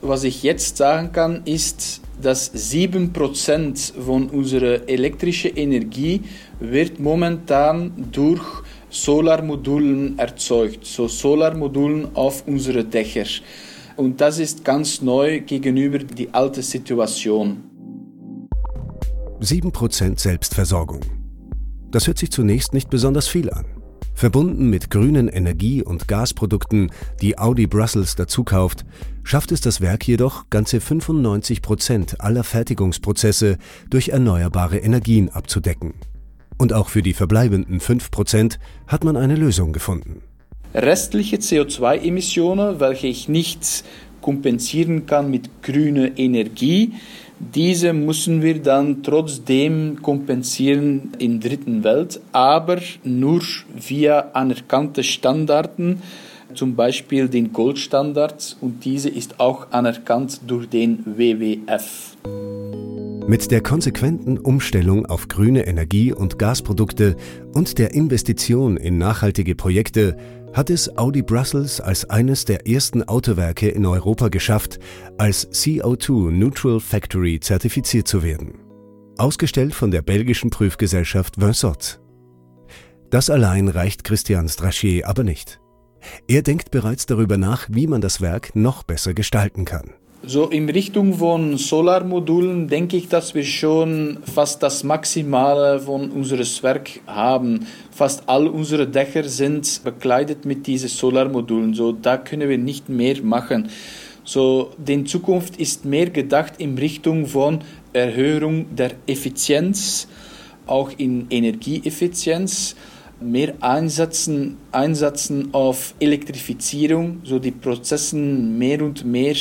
Was 0.00 0.24
ich 0.24 0.42
jetzt 0.42 0.78
sagen 0.78 1.12
kann, 1.12 1.42
ist, 1.44 2.00
dass 2.24 2.54
7% 2.54 4.00
von 4.00 4.30
unserer 4.30 4.88
elektrischen 4.88 5.56
Energie 5.56 6.22
wird 6.58 6.98
momentan 6.98 8.08
durch 8.10 8.42
Solarmodulen 8.88 10.18
erzeugt, 10.18 10.86
so 10.86 11.06
Solarmodulen 11.06 12.14
auf 12.14 12.46
unsere 12.46 12.84
Dächer. 12.84 13.26
Und 13.96 14.20
das 14.20 14.38
ist 14.38 14.64
ganz 14.64 15.02
neu 15.02 15.40
gegenüber 15.40 15.98
die 15.98 16.32
alte 16.32 16.62
Situation. 16.62 17.64
7% 19.40 20.18
Selbstversorgung. 20.18 21.00
Das 21.90 22.06
hört 22.06 22.18
sich 22.18 22.30
zunächst 22.30 22.72
nicht 22.72 22.88
besonders 22.88 23.28
viel 23.28 23.50
an. 23.50 23.66
Verbunden 24.14 24.70
mit 24.70 24.90
grünen 24.90 25.28
Energie- 25.28 25.82
und 25.82 26.06
Gasprodukten, 26.06 26.90
die 27.20 27.36
Audi 27.36 27.66
Brussels 27.66 28.14
dazukauft, 28.14 28.84
schafft 29.24 29.50
es 29.52 29.60
das 29.60 29.80
Werk 29.80 30.06
jedoch, 30.06 30.48
ganze 30.50 30.80
95 30.80 31.62
Prozent 31.62 32.20
aller 32.20 32.44
Fertigungsprozesse 32.44 33.58
durch 33.90 34.10
erneuerbare 34.10 34.78
Energien 34.78 35.30
abzudecken. 35.30 35.94
Und 36.58 36.72
auch 36.72 36.88
für 36.88 37.02
die 37.02 37.14
verbleibenden 37.14 37.80
5 37.80 38.12
Prozent 38.12 38.60
hat 38.86 39.02
man 39.02 39.16
eine 39.16 39.34
Lösung 39.34 39.72
gefunden. 39.72 40.22
Restliche 40.72 41.36
CO2-Emissionen, 41.36 42.78
welche 42.80 43.08
ich 43.08 43.28
nicht 43.28 43.84
kompensieren 44.20 45.06
kann 45.06 45.30
mit 45.30 45.62
grüner 45.62 46.16
Energie, 46.18 46.92
diese 47.52 47.92
müssen 47.92 48.42
wir 48.42 48.62
dann 48.62 49.02
trotzdem 49.02 50.00
kompensieren 50.02 51.12
in 51.18 51.40
dritten 51.40 51.84
Welt, 51.84 52.20
aber 52.32 52.78
nur 53.02 53.42
via 53.76 54.30
anerkannte 54.32 55.02
Standarden, 55.02 56.02
zum 56.54 56.76
Beispiel 56.76 57.28
den 57.28 57.52
Goldstandard 57.52 58.56
und 58.60 58.84
diese 58.84 59.08
ist 59.08 59.40
auch 59.40 59.72
anerkannt 59.72 60.40
durch 60.46 60.68
den 60.68 61.04
WWF. 61.04 62.16
Mit 63.26 63.50
der 63.50 63.62
konsequenten 63.62 64.38
Umstellung 64.38 65.06
auf 65.06 65.28
grüne 65.28 65.66
Energie- 65.66 66.12
und 66.12 66.38
Gasprodukte 66.38 67.16
und 67.54 67.78
der 67.78 67.94
Investition 67.94 68.76
in 68.76 68.98
nachhaltige 68.98 69.54
Projekte 69.54 70.16
hat 70.54 70.70
es 70.70 70.96
Audi 70.96 71.20
Brussels 71.20 71.80
als 71.80 72.08
eines 72.08 72.44
der 72.44 72.66
ersten 72.66 73.02
Autowerke 73.02 73.68
in 73.68 73.84
Europa 73.84 74.28
geschafft, 74.28 74.78
als 75.18 75.50
CO2 75.50 76.30
Neutral 76.30 76.80
Factory 76.80 77.40
zertifiziert 77.40 78.08
zu 78.08 78.22
werden. 78.22 78.60
Ausgestellt 79.18 79.74
von 79.74 79.90
der 79.90 80.02
belgischen 80.02 80.50
Prüfgesellschaft 80.50 81.40
Vinsot. 81.40 82.00
Das 83.10 83.30
allein 83.30 83.68
reicht 83.68 84.04
Christian 84.04 84.48
Strachier 84.48 85.08
aber 85.08 85.24
nicht. 85.24 85.60
Er 86.28 86.42
denkt 86.42 86.70
bereits 86.70 87.06
darüber 87.06 87.36
nach, 87.36 87.66
wie 87.70 87.86
man 87.86 88.00
das 88.00 88.20
Werk 88.20 88.54
noch 88.54 88.82
besser 88.84 89.12
gestalten 89.14 89.64
kann. 89.64 89.94
So 90.26 90.46
in 90.46 90.70
Richtung 90.70 91.12
von 91.12 91.58
Solarmodulen 91.58 92.66
denke 92.66 92.96
ich, 92.96 93.08
dass 93.08 93.34
wir 93.34 93.44
schon 93.44 94.18
fast 94.22 94.62
das 94.62 94.82
Maximale 94.82 95.80
von 95.80 96.10
unseres 96.10 96.62
Werk 96.62 97.00
haben. 97.06 97.66
Fast 97.90 98.22
all 98.26 98.46
unsere 98.46 98.86
Dächer 98.86 99.24
sind 99.24 99.82
bekleidet 99.84 100.46
mit 100.46 100.66
diesen 100.66 100.88
Solarmodulen. 100.88 101.74
So 101.74 101.92
da 101.92 102.16
können 102.16 102.48
wir 102.48 102.56
nicht 102.56 102.88
mehr 102.88 103.22
machen. 103.22 103.68
So 104.24 104.70
die 104.78 105.04
Zukunft 105.04 105.58
ist 105.58 105.84
mehr 105.84 106.08
gedacht 106.08 106.54
in 106.56 106.78
Richtung 106.78 107.26
von 107.26 107.58
Erhöhung 107.92 108.74
der 108.74 108.92
Effizienz, 109.06 110.08
auch 110.66 110.90
in 110.96 111.26
Energieeffizienz 111.28 112.76
mehr 113.20 113.54
einsetzen, 113.60 114.56
einsetzen 114.72 115.50
auf 115.52 115.94
Elektrifizierung, 116.00 117.20
so 117.24 117.38
die 117.38 117.50
Prozesse 117.50 118.16
mehr 118.16 118.82
und 118.82 119.04
mehr 119.04 119.36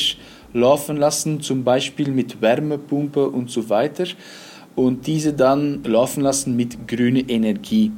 laufen 0.53 0.97
lassen, 0.97 1.41
zum 1.41 1.63
Beispiel 1.63 2.09
mit 2.09 2.41
Wärmepumpe 2.41 3.29
und 3.29 3.49
so 3.49 3.69
weiter 3.69 4.05
und 4.75 5.05
diese 5.07 5.33
dann 5.33 5.83
laufen 5.83 6.21
lassen 6.21 6.55
mit 6.55 6.87
grüner 6.87 7.27
Energie. 7.27 7.91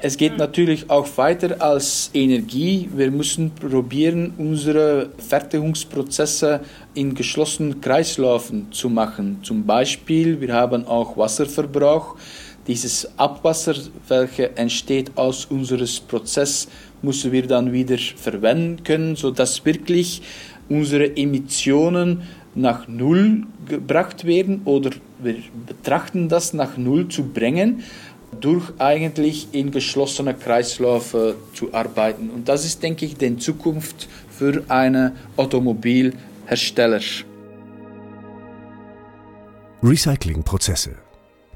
Es 0.00 0.16
geht 0.16 0.38
natürlich 0.38 0.88
auch 0.90 1.08
weiter 1.16 1.60
als 1.60 2.10
Energie. 2.14 2.88
Wir 2.94 3.10
müssen 3.10 3.50
probieren, 3.50 4.32
unsere 4.38 5.10
Fertigungsprozesse 5.18 6.60
in 6.94 7.16
geschlossenen 7.16 7.80
Kreislaufen 7.80 8.70
zu 8.70 8.88
machen. 8.90 9.38
Zum 9.42 9.66
Beispiel, 9.66 10.40
wir 10.40 10.52
haben 10.54 10.86
auch 10.86 11.16
Wasserverbrauch. 11.16 12.14
Dieses 12.68 13.18
Abwasser, 13.18 13.74
welches 14.06 14.50
entsteht 14.54 15.10
aus 15.16 15.46
unserem 15.46 15.88
Prozess, 16.06 16.68
müssen 17.02 17.32
wir 17.32 17.48
dann 17.48 17.72
wieder 17.72 17.98
verwenden 17.98 18.84
können, 18.84 19.16
sodass 19.16 19.64
wirklich 19.64 20.22
unsere 20.68 21.16
Emissionen 21.16 22.22
nach 22.54 22.88
Null 22.88 23.46
gebracht 23.66 24.24
werden 24.24 24.62
oder 24.64 24.90
wir 25.20 25.36
betrachten 25.66 26.28
das 26.28 26.52
nach 26.52 26.76
Null 26.76 27.08
zu 27.08 27.24
bringen, 27.24 27.82
durch 28.40 28.72
eigentlich 28.78 29.48
in 29.52 29.70
geschlossene 29.70 30.34
Kreisläufe 30.34 31.36
zu 31.54 31.72
arbeiten. 31.72 32.30
Und 32.30 32.48
das 32.48 32.64
ist, 32.64 32.82
denke 32.82 33.06
ich, 33.06 33.16
die 33.16 33.36
Zukunft 33.36 34.08
für 34.30 34.64
einen 34.68 35.12
Automobilhersteller. 35.36 37.00
Recyclingprozesse. 39.82 40.96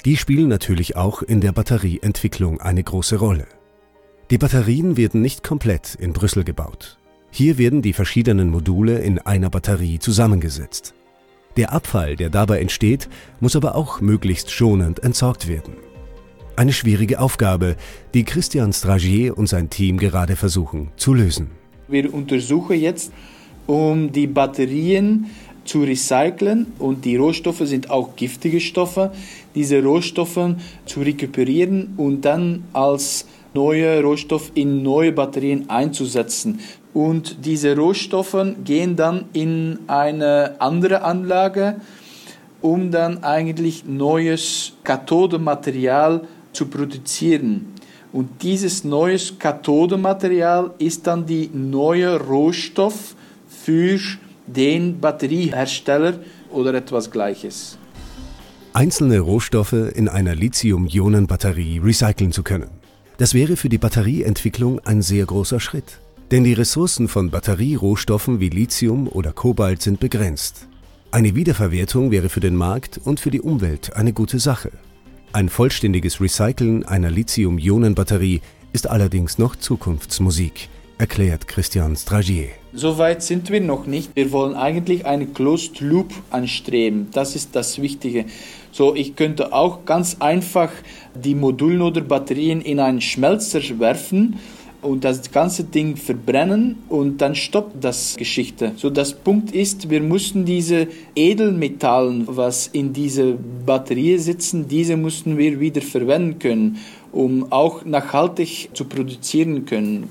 Die 0.04 0.16
spielen 0.16 0.48
natürlich 0.48 0.96
auch 0.96 1.22
in 1.22 1.40
der 1.40 1.52
Batterieentwicklung 1.52 2.60
eine 2.60 2.82
große 2.82 3.16
Rolle. 3.16 3.46
Die 4.30 4.38
Batterien 4.38 4.96
werden 4.96 5.20
nicht 5.20 5.42
komplett 5.44 5.94
in 5.94 6.12
Brüssel 6.12 6.42
gebaut. 6.42 6.98
Hier 7.34 7.56
werden 7.56 7.80
die 7.80 7.94
verschiedenen 7.94 8.50
Module 8.50 8.98
in 8.98 9.18
einer 9.18 9.48
Batterie 9.48 9.98
zusammengesetzt. 9.98 10.92
Der 11.56 11.72
Abfall, 11.72 12.14
der 12.14 12.28
dabei 12.28 12.60
entsteht, 12.60 13.08
muss 13.40 13.56
aber 13.56 13.74
auch 13.74 14.02
möglichst 14.02 14.50
schonend 14.50 15.02
entsorgt 15.02 15.48
werden. 15.48 15.72
Eine 16.56 16.74
schwierige 16.74 17.20
Aufgabe, 17.20 17.76
die 18.12 18.24
Christian 18.24 18.74
Stragier 18.74 19.38
und 19.38 19.46
sein 19.46 19.70
Team 19.70 19.96
gerade 19.96 20.36
versuchen 20.36 20.90
zu 20.96 21.14
lösen. 21.14 21.50
Wir 21.88 22.12
untersuchen 22.12 22.78
jetzt, 22.78 23.10
um 23.66 24.12
die 24.12 24.26
Batterien 24.26 25.30
zu 25.64 25.84
recyceln 25.84 26.66
und 26.78 27.06
die 27.06 27.16
Rohstoffe 27.16 27.62
sind 27.64 27.90
auch 27.90 28.14
giftige 28.14 28.60
Stoffe, 28.60 29.10
diese 29.54 29.82
Rohstoffe 29.82 30.56
zu 30.84 31.00
rekuperieren 31.00 31.94
und 31.96 32.26
dann 32.26 32.64
als 32.74 33.26
neue 33.54 34.02
Rohstoff 34.02 34.52
in 34.54 34.82
neue 34.82 35.12
Batterien 35.12 35.70
einzusetzen. 35.70 36.60
Und 36.94 37.44
diese 37.46 37.76
Rohstoffe 37.76 38.36
gehen 38.64 38.96
dann 38.96 39.26
in 39.32 39.78
eine 39.86 40.56
andere 40.58 41.02
Anlage, 41.02 41.76
um 42.60 42.90
dann 42.90 43.24
eigentlich 43.24 43.84
neues 43.86 44.72
Kathodematerial 44.84 46.22
zu 46.52 46.66
produzieren. 46.66 47.72
Und 48.12 48.42
dieses 48.42 48.84
neues 48.84 49.38
Kathodematerial 49.38 50.72
ist 50.78 51.06
dann 51.06 51.24
die 51.24 51.48
neue 51.52 52.20
Rohstoff 52.20 53.16
für 53.48 53.98
den 54.46 55.00
Batteriehersteller 55.00 56.18
oder 56.50 56.74
etwas 56.74 57.10
Gleiches. 57.10 57.78
Einzelne 58.74 59.20
Rohstoffe 59.20 59.72
in 59.72 60.08
einer 60.08 60.34
Lithium-Ionen-Batterie 60.34 61.78
recyceln 61.82 62.32
zu 62.32 62.42
können. 62.42 62.70
Das 63.18 63.34
wäre 63.34 63.56
für 63.56 63.68
die 63.68 63.78
Batterieentwicklung 63.78 64.80
ein 64.80 65.02
sehr 65.02 65.24
großer 65.24 65.60
Schritt. 65.60 65.98
Denn 66.32 66.44
die 66.44 66.54
Ressourcen 66.54 67.08
von 67.08 67.28
Batterierohstoffen 67.28 68.40
wie 68.40 68.48
Lithium 68.48 69.06
oder 69.06 69.32
Kobalt 69.32 69.82
sind 69.82 70.00
begrenzt. 70.00 70.66
Eine 71.10 71.34
Wiederverwertung 71.34 72.10
wäre 72.10 72.30
für 72.30 72.40
den 72.40 72.56
Markt 72.56 72.98
und 73.04 73.20
für 73.20 73.30
die 73.30 73.42
Umwelt 73.42 73.94
eine 73.96 74.14
gute 74.14 74.38
Sache. 74.38 74.72
Ein 75.34 75.50
vollständiges 75.50 76.22
Recyceln 76.22 76.86
einer 76.86 77.10
Lithium-Ionen-Batterie 77.10 78.40
ist 78.72 78.88
allerdings 78.88 79.36
noch 79.36 79.56
Zukunftsmusik, 79.56 80.70
erklärt 80.96 81.48
Christian 81.48 81.96
Stragier. 81.96 82.48
So 82.72 82.96
weit 82.96 83.22
sind 83.22 83.50
wir 83.50 83.60
noch 83.60 83.86
nicht. 83.86 84.16
Wir 84.16 84.32
wollen 84.32 84.54
eigentlich 84.54 85.04
eine 85.04 85.26
Closed 85.26 85.82
Loop 85.82 86.14
anstreben. 86.30 87.08
Das 87.12 87.36
ist 87.36 87.54
das 87.54 87.82
Wichtige. 87.82 88.24
So, 88.70 88.94
ich 88.94 89.16
könnte 89.16 89.52
auch 89.52 89.84
ganz 89.84 90.16
einfach 90.20 90.70
die 91.14 91.34
Module 91.34 91.84
oder 91.84 92.00
Batterien 92.00 92.62
in 92.62 92.80
einen 92.80 93.02
Schmelzer 93.02 93.60
werfen 93.78 94.38
und 94.82 95.04
das 95.04 95.30
ganze 95.30 95.64
Ding 95.64 95.96
verbrennen 95.96 96.76
und 96.88 97.20
dann 97.20 97.34
stoppt 97.34 97.82
das 97.82 98.16
Geschichte. 98.16 98.72
So 98.76 98.90
das 98.90 99.14
Punkt 99.14 99.52
ist, 99.52 99.88
wir 99.88 100.00
müssen 100.00 100.44
diese 100.44 100.88
Edelmetallen, 101.14 102.24
was 102.26 102.66
in 102.66 102.92
diese 102.92 103.38
Batterie 103.64 104.18
sitzen, 104.18 104.68
diese 104.68 104.96
müssen 104.96 105.38
wir 105.38 105.60
wieder 105.60 105.80
verwenden 105.80 106.38
können, 106.38 106.78
um 107.12 107.50
auch 107.52 107.84
nachhaltig 107.84 108.70
zu 108.74 108.84
produzieren 108.84 109.64
können. 109.64 110.08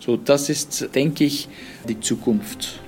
So 0.00 0.18
das 0.18 0.50
ist, 0.50 0.94
denke 0.94 1.24
ich, 1.24 1.48
die 1.88 1.98
Zukunft. 1.98 2.80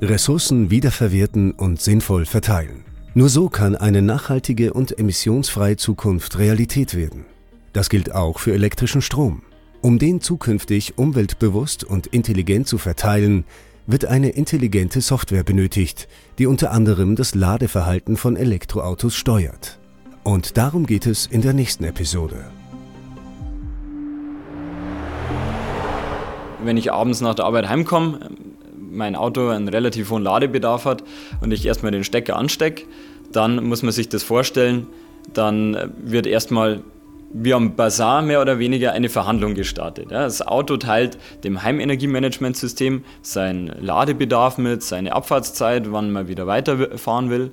Ressourcen 0.00 0.70
wiederverwerten 0.70 1.52
und 1.52 1.82
sinnvoll 1.82 2.24
verteilen. 2.24 2.84
Nur 3.14 3.28
so 3.28 3.48
kann 3.48 3.74
eine 3.76 4.00
nachhaltige 4.00 4.72
und 4.72 4.98
emissionsfreie 4.98 5.76
Zukunft 5.76 6.38
Realität 6.38 6.94
werden. 6.94 7.26
Das 7.72 7.88
gilt 7.90 8.14
auch 8.14 8.38
für 8.38 8.52
elektrischen 8.52 9.02
Strom. 9.02 9.42
Um 9.80 9.98
den 9.98 10.20
zukünftig 10.20 10.98
umweltbewusst 10.98 11.84
und 11.84 12.08
intelligent 12.08 12.66
zu 12.66 12.78
verteilen, 12.78 13.44
wird 13.86 14.04
eine 14.04 14.30
intelligente 14.30 15.00
Software 15.00 15.44
benötigt, 15.44 16.08
die 16.38 16.46
unter 16.46 16.72
anderem 16.72 17.16
das 17.16 17.34
Ladeverhalten 17.34 18.16
von 18.16 18.36
Elektroautos 18.36 19.14
steuert. 19.14 19.78
Und 20.24 20.58
darum 20.58 20.84
geht 20.84 21.06
es 21.06 21.26
in 21.26 21.40
der 21.40 21.54
nächsten 21.54 21.84
Episode. 21.84 22.50
Wenn 26.62 26.76
ich 26.76 26.92
abends 26.92 27.20
nach 27.20 27.34
der 27.34 27.46
Arbeit 27.46 27.68
heimkomme, 27.68 28.30
mein 28.90 29.16
Auto 29.16 29.48
einen 29.48 29.68
relativ 29.68 30.10
hohen 30.10 30.22
Ladebedarf 30.22 30.84
hat 30.84 31.04
und 31.40 31.52
ich 31.52 31.64
erstmal 31.64 31.92
den 31.92 32.04
Stecker 32.04 32.36
anstecke, 32.36 32.84
dann 33.32 33.64
muss 33.64 33.82
man 33.82 33.92
sich 33.92 34.08
das 34.08 34.22
vorstellen, 34.22 34.86
dann 35.32 35.92
wird 36.02 36.26
erstmal 36.26 36.82
wie 37.30 37.52
am 37.52 37.76
Bazar 37.76 38.22
mehr 38.22 38.40
oder 38.40 38.58
weniger 38.58 38.92
eine 38.92 39.08
Verhandlung 39.08 39.54
gestartet. 39.54 40.10
Das 40.10 40.46
Auto 40.46 40.76
teilt 40.76 41.18
dem 41.44 41.62
Heimenergiemanagementsystem 41.62 43.04
seinen 43.22 43.66
Ladebedarf 43.80 44.58
mit, 44.58 44.82
seine 44.82 45.12
Abfahrtszeit, 45.12 45.92
wann 45.92 46.10
man 46.10 46.28
wieder 46.28 46.46
weiterfahren 46.46 47.30
will. 47.30 47.52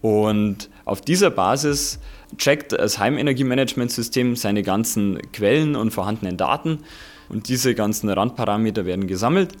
Und 0.00 0.70
auf 0.84 1.00
dieser 1.00 1.30
Basis 1.30 1.98
checkt 2.38 2.72
das 2.72 2.98
Heimenergiemanagementsystem 2.98 4.36
seine 4.36 4.62
ganzen 4.62 5.20
Quellen 5.32 5.74
und 5.74 5.90
vorhandenen 5.90 6.36
Daten. 6.36 6.80
Und 7.28 7.48
diese 7.48 7.74
ganzen 7.74 8.08
Randparameter 8.08 8.86
werden 8.86 9.08
gesammelt 9.08 9.54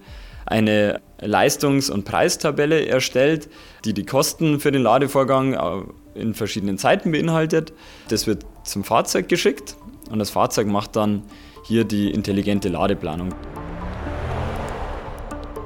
eine 0.46 1.00
Leistungs- 1.20 1.90
und 1.90 2.04
Preistabelle 2.04 2.86
erstellt, 2.86 3.48
die 3.84 3.92
die 3.92 4.06
Kosten 4.06 4.60
für 4.60 4.70
den 4.70 4.82
Ladevorgang 4.82 5.54
äh, 5.54 5.82
in 6.18 6.34
verschiedenen 6.34 6.78
Zeiten 6.78 7.12
beinhaltet. 7.12 7.72
Das 8.08 8.26
wird 8.26 8.44
zum 8.64 8.84
Fahrzeug 8.84 9.28
geschickt 9.28 9.76
und 10.10 10.18
das 10.18 10.30
Fahrzeug 10.30 10.66
macht 10.66 10.96
dann 10.96 11.22
hier 11.64 11.84
die 11.84 12.10
intelligente 12.10 12.68
Ladeplanung. 12.68 13.34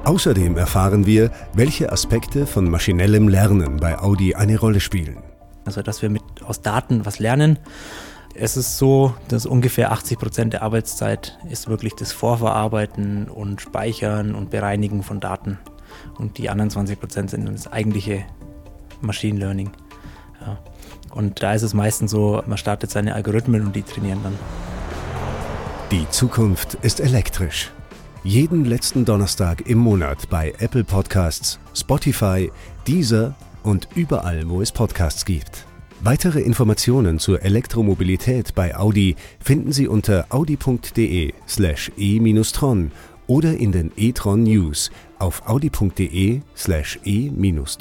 Außerdem 0.03 0.57
erfahren 0.57 1.05
wir, 1.05 1.31
welche 1.53 1.91
Aspekte 1.91 2.47
von 2.47 2.69
maschinellem 2.69 3.27
Lernen 3.27 3.77
bei 3.77 3.99
Audi 3.99 4.33
eine 4.33 4.59
Rolle 4.59 4.79
spielen. 4.79 5.17
Also, 5.63 5.83
dass 5.83 6.01
wir 6.01 6.09
mit, 6.09 6.23
aus 6.43 6.61
Daten 6.61 7.05
was 7.05 7.19
lernen 7.19 7.59
es 8.33 8.55
ist 8.55 8.77
so, 8.77 9.13
dass 9.27 9.45
ungefähr 9.45 9.91
80 9.91 10.17
Prozent 10.17 10.53
der 10.53 10.63
Arbeitszeit 10.63 11.37
ist 11.49 11.67
wirklich 11.67 11.95
das 11.95 12.13
Vorverarbeiten 12.13 13.27
und 13.29 13.61
Speichern 13.61 14.35
und 14.35 14.49
Bereinigen 14.49 15.03
von 15.03 15.19
Daten. 15.19 15.59
Und 16.17 16.37
die 16.37 16.49
anderen 16.49 16.69
20 16.69 16.99
Prozent 16.99 17.29
sind 17.29 17.45
das 17.45 17.71
eigentliche 17.71 18.23
Machine 19.01 19.37
Learning. 19.39 19.71
Und 21.13 21.43
da 21.43 21.53
ist 21.53 21.63
es 21.63 21.73
meistens 21.73 22.11
so, 22.11 22.41
man 22.45 22.57
startet 22.57 22.91
seine 22.91 23.15
Algorithmen 23.15 23.65
und 23.65 23.75
die 23.75 23.83
trainieren 23.83 24.19
dann. 24.23 24.33
Die 25.91 26.09
Zukunft 26.09 26.75
ist 26.81 26.99
elektrisch. 26.99 27.71
Jeden 28.23 28.65
letzten 28.65 29.03
Donnerstag 29.03 29.67
im 29.67 29.79
Monat 29.79 30.29
bei 30.29 30.53
Apple 30.59 30.83
Podcasts, 30.83 31.59
Spotify, 31.73 32.51
Deezer 32.87 33.35
und 33.63 33.87
überall, 33.95 34.47
wo 34.47 34.61
es 34.61 34.71
Podcasts 34.71 35.25
gibt. 35.25 35.65
Weitere 36.03 36.39
Informationen 36.39 37.19
zur 37.19 37.43
Elektromobilität 37.43 38.55
bei 38.55 38.75
Audi 38.75 39.15
finden 39.39 39.71
Sie 39.71 39.87
unter 39.87 40.25
audi.de/slash 40.29 41.91
e-tron 41.97 42.91
oder 43.27 43.55
in 43.57 43.71
den 43.71 43.91
e-tron 43.97 44.43
News 44.43 44.89
auf 45.19 45.47
audi.de/slash 45.47 46.99
e-tron-news. 47.03 47.73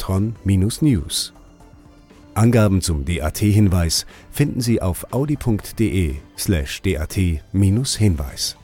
Angaben 2.41 2.81
zum 2.81 3.05
DAT-Hinweis 3.05 4.07
finden 4.31 4.63
Sie 4.63 4.81
auf 4.81 5.13
audi.de/slash 5.13 6.81
dat-hinweis. 6.81 8.57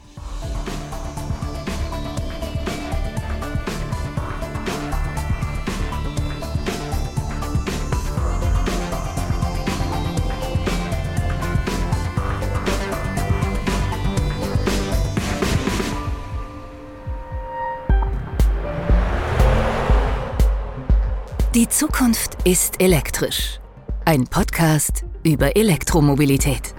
Die 21.54 21.68
Zukunft 21.68 22.38
ist 22.44 22.80
elektrisch. 22.80 23.60
Ein 24.08 24.28
Podcast 24.28 25.04
über 25.24 25.56
Elektromobilität. 25.56 26.75